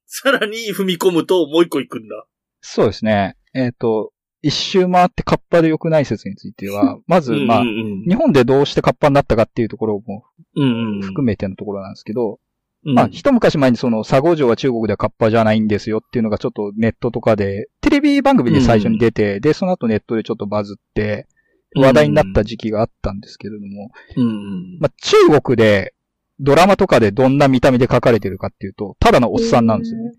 [0.07, 2.27] さらに踏み込むともう一個行くんだ。
[2.61, 3.37] そうですね。
[3.55, 4.13] えっ、と、
[4.47, 11.03] 一周回ってカッパで良くない説については、まず、まあう、ん日本でどうしてカッパになったかっていうところもうんうん。
[11.03, 12.39] 含めてのところなんですけど、
[12.85, 21.27] うん、まあ、一昔前にその、佐護城は中国ではカッパじゃないんですよっていうのがちょっとネットとかで、テレビ番組で最初に出て、で、その後ネットでちょっとバズって、
[21.75, 24.79] 話題になった時期があったんですけれども、うんうん。
[24.81, 25.93] まあ、中国で、
[26.39, 30.13] ドラマとかでどんな見た目で描かれてるかっていうと、ただのおっさんなんですよね。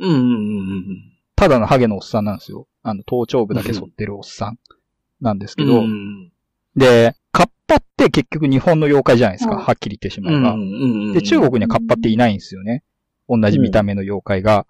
[0.00, 2.68] うんうんうんただのハゲのおっさんなんですよ。
[2.84, 4.58] あの、頭頂部だけ反ってるおっさん
[5.20, 6.30] なんですけど、うん。
[6.76, 10.52] で、カッパって結局日本の妖怪じゃないですか、うんはっきり言ってしまうんえば。
[10.52, 11.12] うん。
[11.14, 12.84] で、中国にはカッパっていないんですよね。
[13.28, 14.68] 同じ見た目の妖怪が。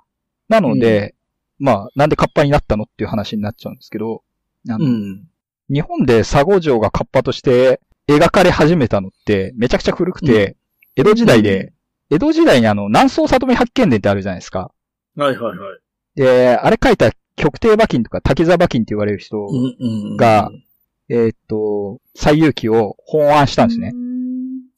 [0.48, 1.14] なので、
[1.58, 4.22] まあ、なんでカッパになったのっていう話になっちゃうんですけど、
[4.70, 5.28] あのうん。
[5.68, 10.56] 日本で佐護城がカッパとして描かれ始めたのってめちゃくちゃ古くて、
[10.96, 11.74] 江戸時代で、
[12.08, 14.70] 江戸時代にあの、南宋里見八犬伝ってあるじゃないですか。
[15.16, 15.82] はいはいはい。
[16.14, 20.51] で、あれ書いた極低馬琴とか滝沢馬琴って言われる人、うんうんが
[21.09, 23.92] えーっと、最遊記を本案したんですね。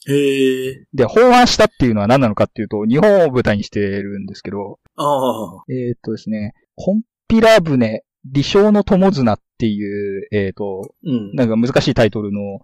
[0.07, 0.87] へえ。
[0.93, 5.65] で、本案したっていうのは何なのかっていうと、日本を舞台にしてるんですけど、ああ。
[5.69, 11.35] えーっとですね、コンピラ船、理想の友綱っていう、えーっと、うん。
[11.35, 12.61] なんか難しいタイトルの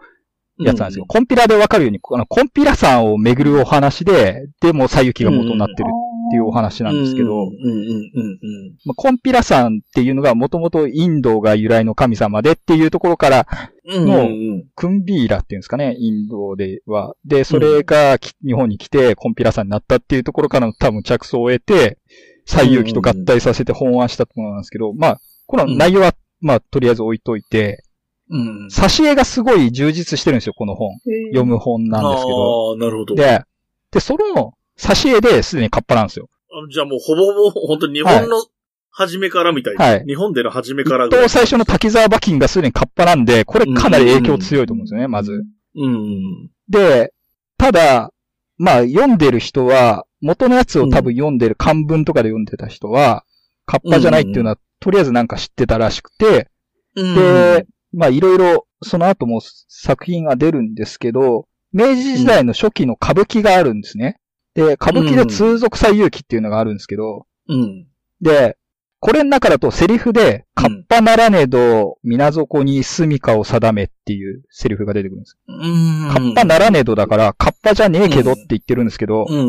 [0.59, 1.05] やつなんですよ。
[1.07, 5.91] コンピラでわかるように、あの、コンピラ山を巡るお話で、でも最遊記が元になってる
[6.31, 13.47] っていうお話なんですけど、うんうんうんうんまあ、コンピラ山っていうのがもともとインドが由来の神様でっていうところから、
[13.85, 14.07] うん。
[14.07, 17.15] のうんクンビーラっていうんですかね、インドでは。
[17.25, 21.99] で、それがき日本に来てコンピラ山になったっていうところからの多分着想を得て、
[22.47, 27.83] 最遊記と合体させて本案したものなんですけど、まあ、この内容は、まあ、とりあえず置いといて、
[28.31, 28.67] うん。
[28.69, 30.93] 挿絵がすごい充実してるんですよ、この本。
[31.33, 32.71] 読む本なんですけど。
[32.71, 33.15] ああ、なるほど。
[33.17, 33.43] で、
[33.91, 36.29] で、その挿絵ですでにカッパなんですよ。
[36.51, 38.45] あじゃあもうほぼほぼ、本当に日本の
[38.91, 39.85] 初めからみたいな。
[39.85, 45.45] はい日本での初めから一ぐらい等最初の滝沢馬琴がすでにカッパなんで、これかなり影響強いと思うんですよね、まず。
[45.77, 46.51] うん。
[46.69, 47.13] で、
[47.59, 48.13] ただ、
[48.59, 53.25] まあ、読んでる人は、元のやつを多分読んでる、漢文とかで読んでた人は、
[53.65, 56.49] カッパじゃないっていうのは、とりあえずなんか知ってたらしくて、
[56.97, 64.19] うんで、まあいろいろ、その後も作品が出るんですけど、明治時代の初期の歌舞伎があるんですね。
[64.55, 67.87] で、歌舞伎で通俗最遊記っていうのがあるんですけど、うん。
[68.21, 68.57] で、
[69.01, 75.39] これの中だとセリフで、カッパならねど、水底に住処を定めっていうセリフが出てくるんです。
[75.49, 76.11] うん。
[76.13, 79.47] カッパならねどだから、カッパじゃねえけどって言ってるんですけど、うんうんう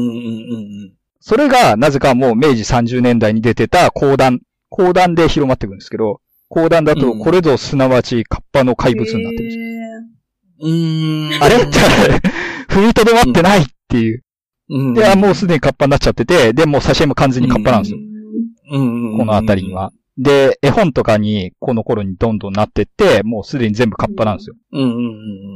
[0.88, 9.64] んそれがなぜかもう明治30年代に出てた講談、講談で広まってくるんですけど、講談だとうんこれぞすなわちカッパの怪物になってるんですよ。
[10.62, 11.36] うん。
[11.36, 11.44] うん。
[11.44, 11.78] あれって、
[12.74, 14.24] 踏みとどまってないっていう。
[14.72, 14.94] うん。
[14.94, 18.00] で、あもうすでにカッパになっちゃってて、で、もう挿絵も完全にカッパなんですよ。
[18.72, 19.18] うん。
[19.18, 19.92] このあたりには。
[20.18, 24.56] で、絵本とかにこの頃にどんどんなってって、もうすでに全部カッパなんですよ。
[24.72, 24.92] うんうんう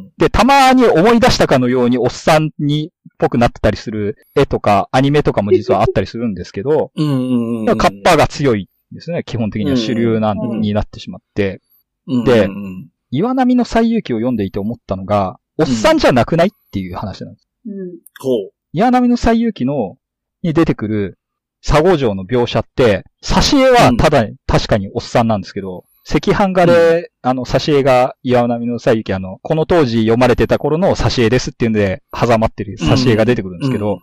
[0.08, 7.06] んで、たまに思い出したかのようにおっさんに、っぽくなってたりする絵とか、アニメとかも実はあったりするんですけど、 うん。
[7.06, 7.78] うんうん。
[7.78, 9.24] カッパが強いですね。
[9.26, 11.62] 基本的には主流なん、うんになってしまって。
[12.08, 17.48] うんでうん岩波の最遊記を読んでいて思ったのが、おっさんじゃなくないっていう話なんです。
[17.66, 17.74] うん。
[18.20, 18.52] ほう。
[18.76, 19.96] 岩波の最遊記の、
[20.44, 21.18] に出てくる、
[21.66, 34.02] 佐護城の描写って、挿絵はただ、確かにおっさんなんですけど、赤飯画で、あの、挿絵が岩波の最遊記、あの、この当時読まれてた頃の挿絵ですっていうんで、挟まってる挿絵が出てくるんですけど、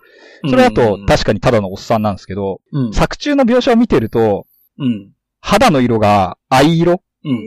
[0.48, 2.92] それだと確かにただのおっさんなんですけど、うん。
[2.94, 4.46] 作中の描写を見てると、
[4.78, 5.12] うん。
[5.40, 7.02] 肌の色が藍色？
[7.24, 7.38] うん。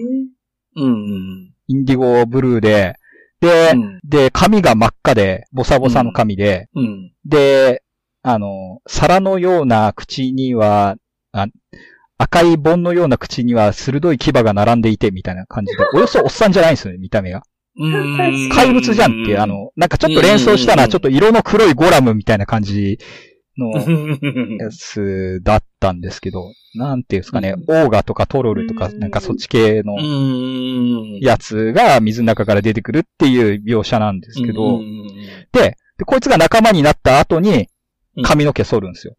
[0.76, 1.54] うん。
[1.68, 2.98] インディゴブルーで、
[3.46, 7.12] で、うんで、髪が真っ赤で、ボサボサの髪で、うん。
[7.26, 7.84] で、
[8.22, 10.98] あの、皿のような口には、
[11.32, 11.48] あ
[12.18, 17.44] 赤い盆のような口には鋭い牙が並んでいて、みたいな感じで、 およそおっさんじゃないんですよね、見た目が。
[17.78, 18.50] うん。
[18.50, 23.00] 怪物じゃんっていう、あ、の、なんかちょっと連想したら、ちょっと色の黒いゴラムみたいな感じ
[23.58, 23.72] の
[24.58, 31.20] やつだったんですけど、なんていうんですかね、オーガとかトロルとか、なんかそっち系のうん。
[31.22, 35.08] やつが水の中から出てくるっていう描写なんですけど、うん
[35.52, 37.70] で、でこいつが仲間になった後に
[38.24, 39.16] 髪の毛剃るんですよ。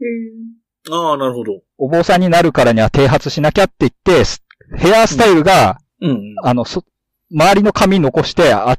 [0.91, 1.63] ああ、なるほど。
[1.79, 4.43] お坊さんになるからには剃髪しなきゃって言って、す
[4.77, 6.35] ヘアスタイルが、うん。
[6.43, 6.85] あの、そ、
[7.33, 8.77] 周りの髪残して、あ、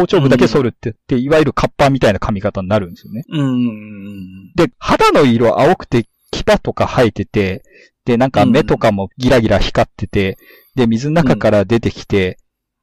[0.00, 3.24] 頭頂部だけ剃るって言って、いわゆるカッパーみたいな髪型になるんですよね。
[3.28, 4.52] うん。
[4.54, 7.62] で、肌の色青くて、牙とか生えてて、
[8.04, 10.38] で、なんか目とかもギラギラ光ってて、
[10.74, 12.38] で、水の中から出てきて、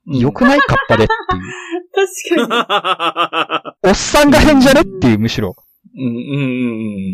[0.05, 2.47] 良くないカッパでっていう。
[2.47, 5.55] 確かおっさんが変じゃねっていう、むしろ。
[5.95, 6.05] うん。
[6.05, 6.09] う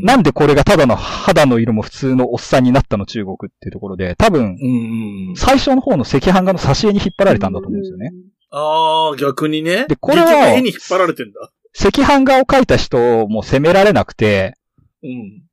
[0.02, 0.04] ん。
[0.04, 5.36] なんでこれがただの肌の色も普通のおっさんになったの中国っていうところで、多分、うん。
[5.36, 8.12] 最初の方の赤飯画の挿絵に引っ張られたんだと思うんですよね。
[8.56, 9.86] ああ、逆にね。
[9.88, 11.50] でこれはに引っ張られてんだ。
[11.80, 14.54] 赤飯画を描いた人も責められなくて、
[15.04, 15.44] うん。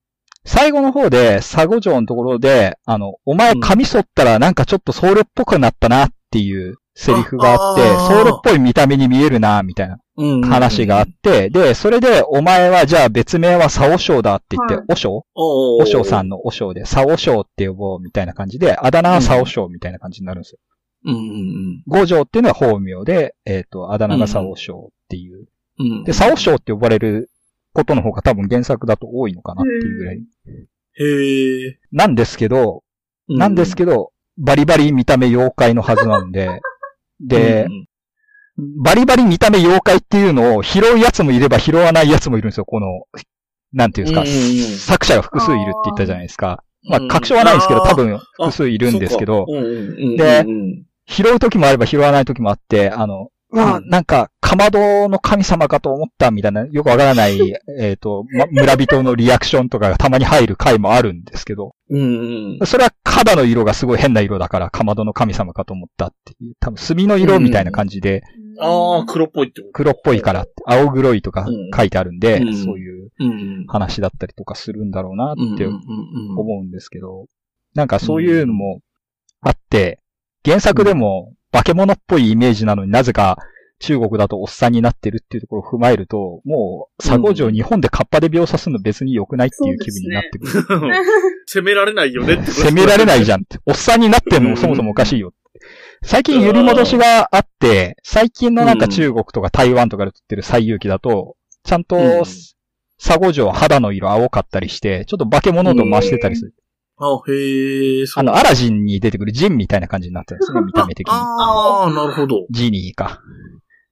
[0.44, 10.42] 最後の方で、佐護城のところで、あの、お前髪剃ったらなんかちょっと僧侶っぽくなったなっていうセリフがあって、僧侶っぽい見た目に見えるな、みたいなうん。
[10.42, 16.36] 話があって、で、それで、お前はじゃあ別名は佐尾将だって言って、はいお将おお将さんの。
[16.36, 20.58] のお将で、佐尾将って呼ぼうみたいな感じで、あだ名は佐尾将みたいな感じになるんですよ。
[21.04, 25.46] うんうん五条っていうのは法名で、えっ、と、あだ名が佐尾将っていう。
[25.78, 26.04] うん。
[26.04, 27.30] で、佐尾将って呼ばれる
[27.72, 30.18] ことの方が多分原作だと多いのかなっていうぐらい。
[30.94, 31.78] へえ。
[31.92, 32.82] なんですけど、
[33.28, 36.60] なんですけど、バリバリ見た目妖怪のはずなんで、
[37.20, 37.68] で、
[38.56, 43.06] バリバリ見た目妖怪っていうのを拾うやつもいれば拾わないやつもいるんですよ、この、
[43.72, 44.78] なんていうんですか、うんうんうん。
[44.78, 46.64] 作者が複数いるって言ったじゃないですか。
[46.82, 57.38] まあ、確証はないですけど、多分複数いるんですけど、でうん拾う時もあれば拾わない時もあって、あの、うわ、うんなんか、かまどの神様かと思ったみたいな、よくわからない、
[57.78, 62.66] えっと、ま村人のリアクションとかがたまに入る回もあるんですけど、うんうん。
[62.66, 68.22] それは肌の色がすごい変な色だから、かまどの神様かと思ったっていう、多分墨の色みたいな感じで、
[68.60, 69.72] ああ、黒っぽいってこと。
[69.72, 72.54] 黒っぽいから青黒いとか書いてあるんで、うん。
[72.54, 73.66] そういううん。
[73.66, 75.80] 話だったりとかするんだろうなってうん。
[76.38, 77.26] 思うんですけど、
[77.74, 78.80] なんかそういうのも
[79.40, 79.98] あって、
[80.45, 83.38] 原作でも化け物っぽいイメージなのになぜか
[83.80, 90.53] 中国だとおっさんになってるっていうところを踏まえると、もう、佐護城日本でカッパで描写するの別に良くないっていう気分になってくる。
[91.47, 93.59] 責められないよねって責められないじゃんって。
[93.64, 95.32] おっさんになってんのもそもそもおかしいよ。
[96.03, 102.22] 最近揺り戻しがあって、最近のなんか中国とか台湾とかで撮ってる最遊記だと、ちゃんとうん、
[103.03, 106.55] 佐護城肌の色青かったりして、ちょっと化け物度増してたりする。
[107.03, 111.12] あ、へえ、あの、アラジンに出てくるジンみたいな感じになってるんですね、 見た目的に。
[111.12, 112.46] ああ、なるほど。
[112.51, 113.22] ジニーか。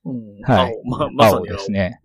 [0.04, 2.00] うんはい青ま、まさに青ですね。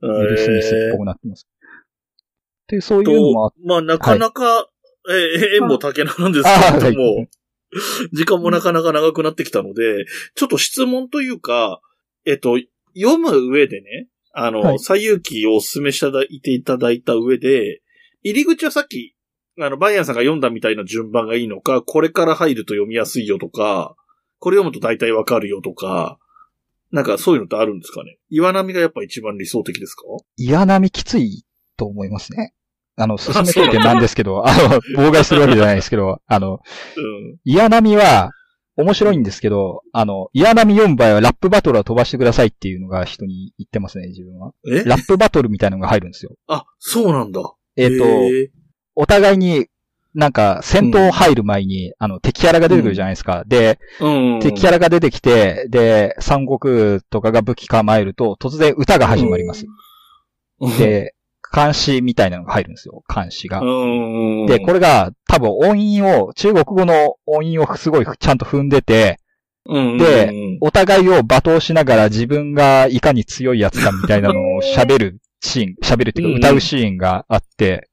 [0.00, 0.10] 青。
[0.10, 1.46] ウィル・スミスっぽへくなってます。
[1.46, 4.68] っていう、そういうのもあと、まあ、なかなか、
[5.08, 7.28] えー、縁も竹菜なんですあけれども、はい
[8.12, 11.80] 時間もなかなか長くなってきたので、ちょっと質問というか、
[12.24, 12.58] えっと、
[12.94, 16.00] 読む上でね、あの、はい最遊記をお勧めし
[16.42, 17.82] ていただいた上で、
[18.22, 19.15] 入り口はさっき、
[19.60, 23.96] あの、バイアンさんが読んだみたいな順番がいいのか、これから入ると読みやすいよとか、
[24.38, 26.18] これ読むと大体わかるよとか、
[26.92, 28.18] なんかそういうのってあるんですかね？
[28.30, 30.02] 岩波がやっぱ一番理想的ですか？
[30.36, 31.44] 嫌なみきつい
[31.76, 32.52] と思いますね。
[32.96, 36.60] あの、進めといてなんですけど、 あの、妨害するわけじゃないですけど、あの、うん。
[37.44, 38.30] 嫌なみは
[38.76, 44.52] 面白いんですけど、あの、嫌なみ読む場合はラップバトルは飛ばしてくださいっていうのが人に言ってますね、自分は。
[44.70, 44.84] え？
[44.84, 46.36] ラップバトルみたいなのが入るんですよ。
[46.46, 47.40] あ、そうなんだ。
[47.76, 48.48] えっ、ー
[48.96, 49.66] お互いに、
[50.14, 53.44] なんか、戦闘入る前に、あの、敵キャラが出てくるじゃないですか。
[53.46, 54.40] で、うん。
[54.40, 59.66] 敵キャラが出てきて、で、三国とかが武器構えると、突然歌が始まります。
[60.60, 61.14] うん、で、
[61.54, 63.60] 監視みたいなのが入るんですよ、監視が。
[63.60, 64.46] うん。
[64.46, 69.20] で、これが多分音韻を、中国語の音韻をすごいちゃんと踏んでて、
[69.68, 77.86] うん、でうんお互いを罵倒しながら自分がいかに強いやつかみたいなのを喋るシーン、喋るっていうか歌うシーンがあって、うんうん、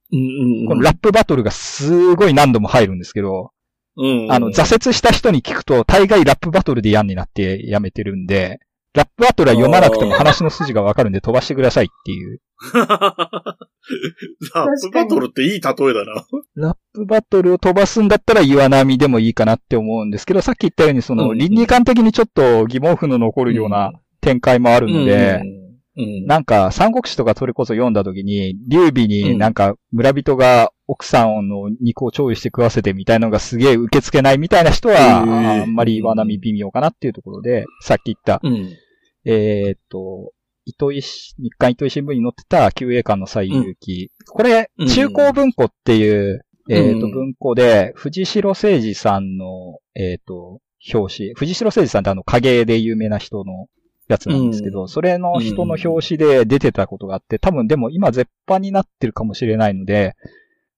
[0.68, 3.52] このラップバトルがすごい何度も入るんですけど、
[3.98, 8.60] うん、あの、挫折した人に聞くと、大概ラップバトルで嫌になってやめてるんで、
[8.94, 12.42] ラップバトルは読まなくても話の筋がわかるんで飛ばしてくださいっていう。
[12.74, 12.86] ラ
[14.66, 16.26] ップバトルっていい例えだな。
[16.56, 25.63] ラップバトルを飛ばすんだったら岩波でもいいかなって思うんですけど、さっき言ったようにそのうん倫理観的にちょっと疑問符の残るような展開もあるので、うん、
[26.26, 38.70] なんか三国志とかそれこそ読んだ時に、劉備になんか村人が奥さんの肉を調理して食わせてみたいなのがすげえ受け付けないみたいな人は、あんまり岩波微妙かなっていうところで、さっき言った、うん。
[39.26, 40.34] えーっと、
[40.66, 44.12] 糸井し、日刊糸井新聞に載ってた旧栄館の最遊記。
[44.28, 50.60] これう、ん中高文庫っていう、えーっと、うん文庫で、藤代誠二さんの、えーっと、
[50.94, 51.34] 表紙。
[51.36, 53.68] 藤代誠二さんってあの、影で有名な人の
[54.08, 60.16] やつなんですけど、うんそれの人の表紙で出てたことがあって、多分でも今絶版になってるかもしれないので、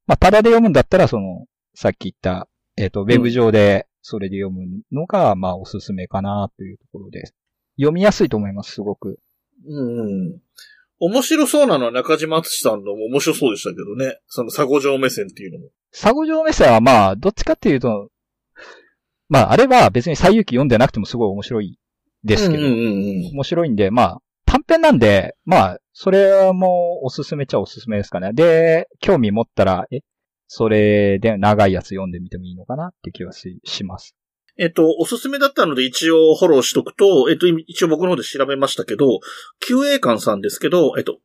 [0.07, 2.47] まあ、ただで読むんだったら、その、さっき言った、
[2.77, 7.33] えーっと、ウェブ上で、それで読むのが、まあ、おすすめかな、というところです。
[7.77, 9.19] 読みやすいと思います、すごく。
[9.67, 10.03] う
[10.33, 10.39] ん。
[10.99, 14.19] 面白そうなのは中島敦さんのも面白そうでしたけどね。
[14.27, 15.69] その佐護城目線っていうのも。
[15.91, 18.09] サゴ状目線はまあ、どっちかっていうと、
[19.27, 21.79] まあ、あれは別に最遊記読んでなくてもすごい面白い
[22.25, 28.33] ですけど、うんうんうん面白いんで、まあ、短編なんで、まあ、それもおすすめっちゃおすすめですかね。
[28.33, 29.99] で、興味持ったら、え、
[30.47, 34.15] それで長いやつ読んでみてもいいのかなって気はしします。
[34.57, 39.19] えっと、おすすめだったので一応フォローしとくと、えっと、一応僕の方で調べましたけど、
[39.59, 41.17] 旧栄館さんですけど、えっと、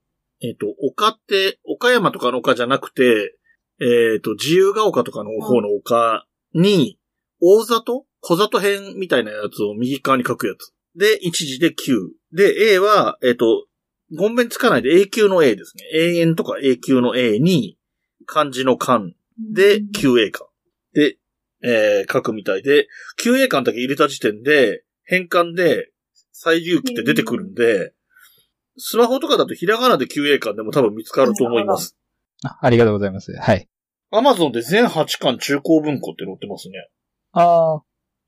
[0.43, 3.37] えっと、丘って、岡山とかの丘じゃなくて、
[3.81, 6.99] えっと、自由が丘とかの方の丘に、
[7.41, 8.07] 大里？
[8.23, 10.75] 小里編みたいなやつを右側に書くやつ。
[10.97, 11.75] で、一時で9。
[12.33, 13.67] で、A は、えっと、
[14.17, 15.85] ごんべんつかないで永久の A ですね。
[15.95, 17.79] 永遠とか永久の A に、
[18.27, 19.11] 漢字の漢
[19.53, 20.47] で、旧栄館。
[20.93, 21.19] で、
[21.63, 22.89] えー、書くみたいで、
[23.23, 25.91] 旧栄館だけ入れた時点で、変換で、
[26.33, 27.93] 最流記って出てくるんで、
[28.79, 31.97] スマホとかだとひらがなで旧栄館でも多分見つかると思います。
[32.45, 33.33] あありがとうございます。
[33.33, 33.69] はい。
[34.11, 36.89] アマゾンで全8巻中高文庫って載ってますね。
[37.33, 37.83] ああ、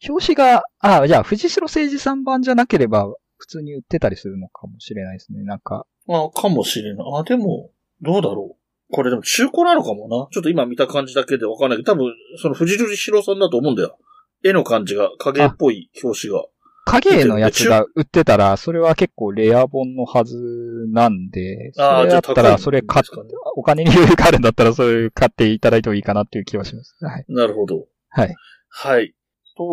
[0.09, 3.07] 表紙が、ああ、じゃあ、藤代誠二さん版じゃなければ、
[3.39, 5.43] 普通に売ってたりするのかもしれないですね。
[5.43, 7.07] なんか、あ、かもしれない。
[7.19, 8.95] あ、でも、どうだろう。
[8.95, 10.29] これでも中古なのかもな。
[10.31, 13.99] ちょっと今見た感じだけでわかんないけど、多分、その藤代史郎さんだと思うんだよ。
[14.45, 16.45] 絵の感じが、影っぽい表紙が。
[16.85, 20.37] 影絵のやつが売ってたら、それは結構レア本のはず
[20.91, 23.05] なんで、そあーれだったら、それ買っ、
[23.55, 26.97] お金に余裕があるんだったら、それ買っていただいてもいいかなっていう気はします。
[27.01, 27.25] はい。
[27.29, 27.87] なるほど。
[28.11, 28.35] はい。
[28.69, 29.15] はい。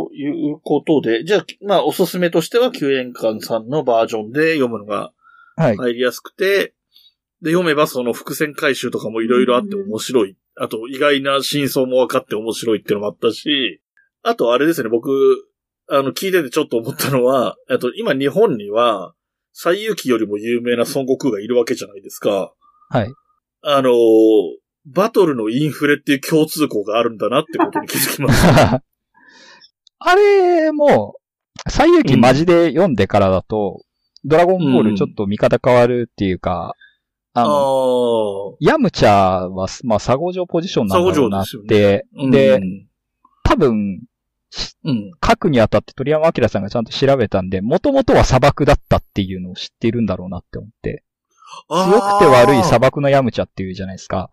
[0.10, 5.12] ということで、じゃあ、まあ、おすすめとしては、救援館さんのバージョンで読むのが
[5.56, 5.76] はい。
[5.76, 6.74] 入りやすくて、
[7.42, 10.38] で、読めばその伏線回収とかもいろいろあって面白い。
[10.56, 13.82] あと、意外な真相も分かって面白いっていうのもあったし、
[14.24, 15.10] あと、あれですね、僕、
[15.90, 19.14] あの、聞いててちょっと思ったのは、あと、今日本には、
[19.52, 22.54] 西遊記よりも有名な孫悟空がいるわけじゃないですか。
[22.90, 23.14] はい。
[23.62, 23.92] あの
[24.86, 28.84] バトルのインフレっていう共通項があるんだなってことに気づきました。
[30.00, 31.16] あれも、
[31.70, 33.82] 最遊記マジで読んでからだと、
[34.26, 36.76] ドラゴンボールちょっと見方変わるっていうか、
[37.34, 38.58] ああの、あ。
[38.60, 42.60] ヤムチャは、まあ、サゴ状ポジションなんだろうなっサゴ状て、うんで、
[43.44, 44.02] 多分、
[44.84, 45.12] うん。
[45.24, 51.04] 書くにあたって鳥山明さんがちゃんと調べたんで、もともとは砂漠だったっていうのを知っているんだろうなって思って、
[51.70, 54.32] 強くて悪い砂漠のヤムチャっていうじゃないですか。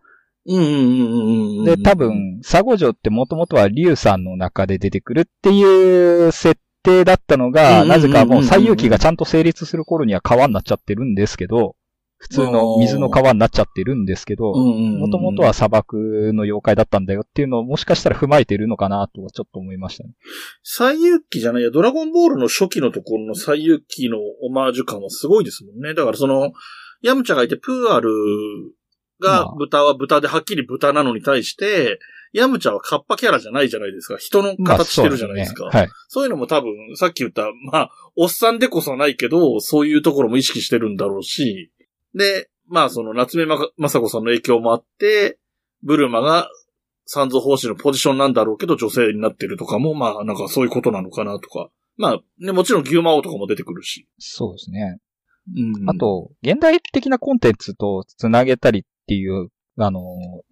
[0.49, 1.65] うんうんうんうんうん。
[1.65, 11.75] で、多、分、サゴジョってもともとはリュウさんの中で出てくるっていう設定だったのうんが、なぜかもう最遊記がちゃんと成立する頃には川になっちゃってるんですけど、
[12.19, 20.15] 普通の水の川になっちゃってるんですけど、ももともとは砂漠の妖怪だったんだよっていうのをもしかしたら踏まえてるのかなとはちょっと思いましたね。
[20.63, 25.95] 最遊記じゃないや、ドラゴンボールの初期のところの最遊記のオマージュ感はすごいですもんね。
[25.95, 26.53] だからその、
[27.03, 28.11] ヤムチャがいてプーアル
[29.21, 31.99] がまあ豚は豚ではっきり豚なのに対して、
[32.33, 34.19] ヤムチャはカッパキャラじゃないじゃないですか。
[34.19, 35.65] 人の形してるじゃないですか。
[35.65, 41.73] まあそうねそういうのも多分、さっき言った、まあ、おっさんでこそないけど、そういうところも意識してるんだろうし、
[42.15, 45.39] で、まあその夏目ままさこさんの影響もあって、
[45.83, 46.51] ブルマが
[47.07, 51.69] 三蔵法師のポジションなんだろうけど女性になってるとかも、まあなんかそういうことなのかなとか。
[51.97, 54.07] まあ、ね、もちろん牛魔王とかも出てくるし。
[54.19, 54.99] そうですね。
[55.55, 59.49] うんあ、と、現代的なコンテンツとつなげたりっていう、
[59.79, 60.01] あの、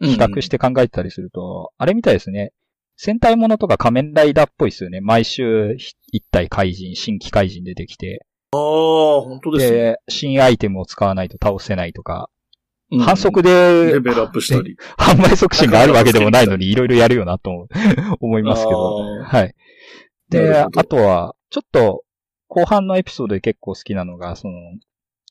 [0.01, 2.53] うん比較して考えたりすると、あれみたいですね。
[2.97, 5.01] 戦隊ものとか仮面ライダーっぽいですよね。
[5.01, 5.77] 毎週
[6.13, 8.61] 一体怪人、新規怪人出てきて、ああ、
[9.23, 9.77] 本当ですね。
[9.79, 12.31] で、新アイテムを使わないと倒せないとか、
[12.93, 14.77] うん反則でレベルアップしたり。
[14.97, 17.67] 販売促進があるわけでもないのに いろいろやるよなと
[18.21, 19.23] 思 いますけど。
[19.25, 19.55] はい。
[20.29, 22.05] で、あとは、ちょっと、
[22.47, 24.55] 後半のエピソードで結構好きなのが、その、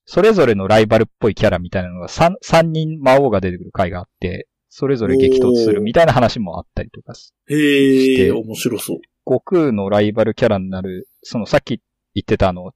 [0.05, 7.33] それぞれのライバルっぽいキャラみたいなのが3、三人魔王が出てくる回があって、それぞれ激突するみたいな話もあったりとかす。
[7.47, 8.27] へして。
[8.27, 8.97] え、面白そう。
[9.25, 11.81] 悟空のライバルキャラになる、そのさっき
[12.15, 12.71] 言ってたあの、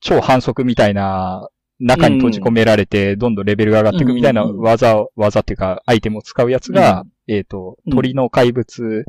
[0.00, 1.48] 超反則みたいな、
[1.80, 4.62] 中に閉じ込められて、どんどんレベルが上がっていくみたいなうんうんうん。
[4.62, 9.04] 技を、技っていうか、アイテムを使うやつが、えっ、とうん、鳥の怪物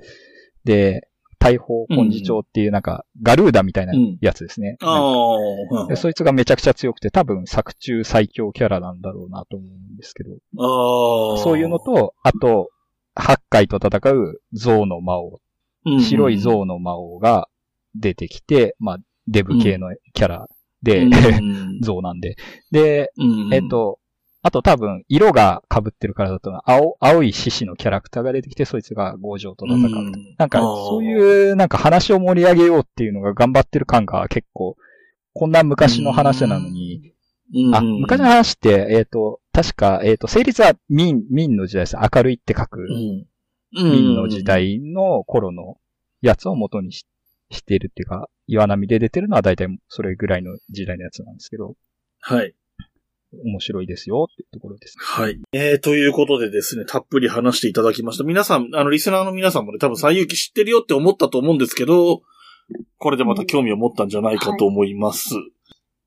[0.64, 1.08] で、
[1.40, 4.78] 大砲根治鳥っていうなんか、ガルーダみたいなやつですね。
[5.96, 11.38] そいつがめちゃくちゃ強くて、多分作中最強キャラなんだろうなと思うんですけど。
[11.38, 12.70] そういうのと、あと、
[13.16, 15.40] 八海と戦う象の魔王、
[15.86, 17.48] うん、白い象の魔王が
[17.96, 20.48] 出てきて、まあ、デブ系のキャラ
[20.84, 21.82] で、うん。
[21.82, 22.36] 象なんで。
[22.72, 23.54] で、うん。
[23.54, 24.00] えっ、と、
[24.46, 29.80] あと多分、色が被ってるからだと、青、青い獅子のキャラクターが出てきて、そいつが五条と戦う。
[29.80, 34.78] うんなんか、そういう、なんか話を盛り上げようっていうのが頑張ってる感が結構、
[35.34, 37.16] こんな昔の話なのに、
[37.56, 41.96] うんあ、昔の話って、えっ、と、確か、えっ、と、成立は民、民の時代です。
[41.98, 43.26] 明るいって書く、うん
[43.74, 44.44] 民の時。
[44.44, 45.78] 代の頃の
[46.22, 47.08] やつを元にし
[47.50, 51.74] してるっていうか、岩波で出てるのは大体それぐらいの時代のやつなんですけど、
[52.20, 52.54] はい。
[53.34, 54.96] 面白いですよっていうところです。
[55.00, 55.40] はい。
[55.52, 58.24] えー、ということでですね、たっぷり話していただきました。
[58.24, 62.22] 皆さん、あの、リスナーの皆さんもね、多分最遊記知ってるよって思ったと思うんですけど、
[62.98, 65.36] これでまた興味を持ったんじゃないかと思います。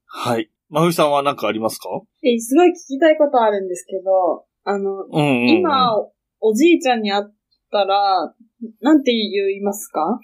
[0.07, 0.51] はい。
[0.71, 1.89] まふみさんは何かありますか？
[2.23, 5.49] え、すごい聞きたいことあるんですけど、あの、うんうん、うん。
[5.49, 5.97] 今、
[6.41, 7.25] おじいちゃんに会っ
[7.71, 8.35] たら、
[8.81, 9.21] なんて言
[9.57, 10.19] いますか？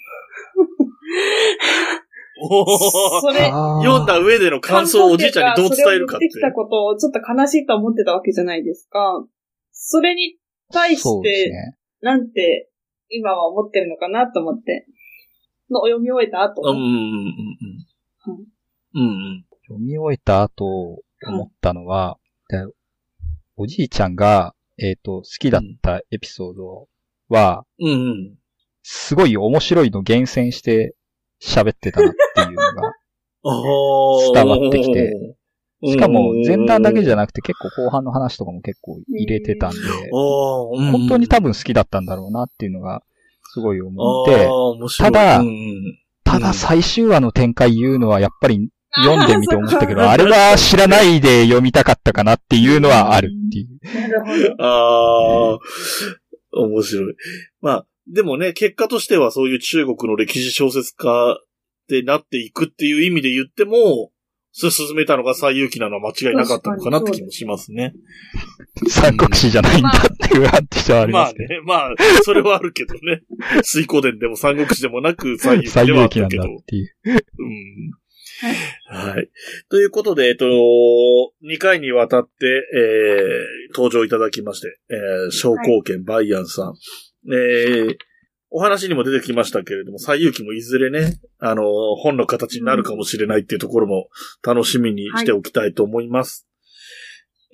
[3.20, 3.51] それ、
[3.82, 6.28] 読んだ上での感想をおじいちゃんにどう伝えるかって。
[6.30, 9.24] それを言ってきたことをちょっと悲しいと思ってたわけじゃないですか。
[9.72, 10.36] それに
[10.72, 11.53] 対して。
[12.01, 12.70] なんて
[13.09, 14.86] 今は思ってるのかなと思って。
[15.70, 16.62] の読み終えた後。
[16.62, 16.90] うんうんうん
[18.24, 18.47] うん。
[18.95, 19.07] うんう
[19.38, 19.45] ん。
[19.66, 22.18] 読み終えた後、思ったのは、
[22.49, 22.64] で
[23.57, 26.88] おじいちゃんが、えっ、と、好きだったエピソード
[27.28, 28.38] は、うんうん。
[28.82, 30.95] すごい面白いの厳選して
[31.43, 32.93] 喋ってたなっていうのが。
[34.35, 35.37] 伝わってきて。
[35.87, 39.78] しかも前段だけじゃななくて結構後半の話とかも結構入れてたんで、
[40.11, 43.03] 本本当に多分好きだったんだろうなっていうのが
[43.53, 45.43] すごい思っあてただ
[46.24, 48.70] ただ最終話の展開言うのはやっぱり
[49.05, 53.68] 読んでみて思ったけど、 あれは知らないで読みたかったかなっていうのはあるっていう。
[54.62, 55.59] ああ、
[56.53, 57.14] 面白い。
[57.61, 61.36] まあ、でもね、結果としてはそういう中国の歴史小説家っ
[61.88, 64.11] てなっていくっていう意味で言っても、
[64.57, 67.92] 進めたのが最有機なのは間違いなかったのかなって気もしますね。
[68.88, 71.55] 三国志じゃないんだっていう話はありまあますけど。
[71.55, 73.22] ね、まあ、それはあるけどね。
[73.64, 76.42] 水光伝でも三国志でもなく最有機最ではあったけど。
[76.44, 76.94] だっていう。
[77.05, 77.90] うん
[78.88, 79.28] はい。
[79.70, 86.74] ということで、えっと、2回にわたって、えー、登場いただきまして、えー、商工券バイアンさん。
[87.33, 87.97] えー、
[88.51, 91.64] お話にも出てきましたけれども、最有機もいずれね、あの、
[91.97, 94.09] 本の形になるかもしれないっていうところも
[94.43, 96.47] 楽しみにしておきたいと思います。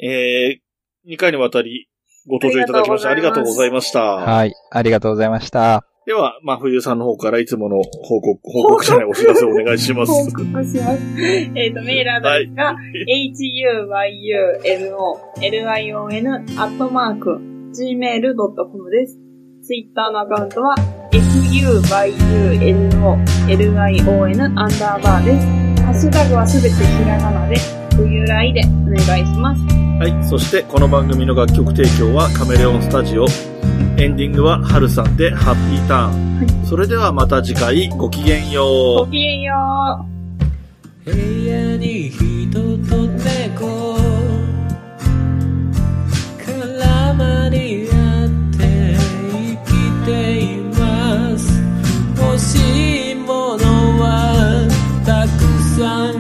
[0.03, 1.89] えー、2回にわたり
[2.27, 4.01] ご登場いただきましてあありがとうごございました。
[4.01, 4.53] はい。
[4.71, 5.87] ありがとうございました。
[6.07, 10.13] では、まあ、冬さんの方からいつもの報告、報告じゃないお知らせをお願いします。
[10.13, 10.77] 報告します。
[11.55, 12.75] えっ、と、メールアドレスが、
[13.07, 13.87] huyuno,
[15.41, 17.39] lion, アットマーク、
[17.73, 19.30] gmail.com です。
[19.71, 20.75] ツイッターのアカウントは、
[21.13, 21.63] fuyunolion
[24.59, 25.47] アンダーバーです。
[25.85, 27.55] ハッシュタグはすべてひらがなで、
[27.95, 29.63] 冬来でお願いします。
[30.01, 30.29] はい。
[30.29, 33.27] そして、この番組の楽曲提供はカメレオンスタジオ。
[33.97, 36.67] エンディングはハルさんでハッピーターン。
[36.67, 39.07] それではまた次回、ごきげんよう。
[39.07, 40.05] ごきげんよ
[41.07, 41.13] う。
[41.13, 41.17] 部
[41.47, 42.51] 屋に人
[42.89, 44.20] と猫
[55.81, 56.20] く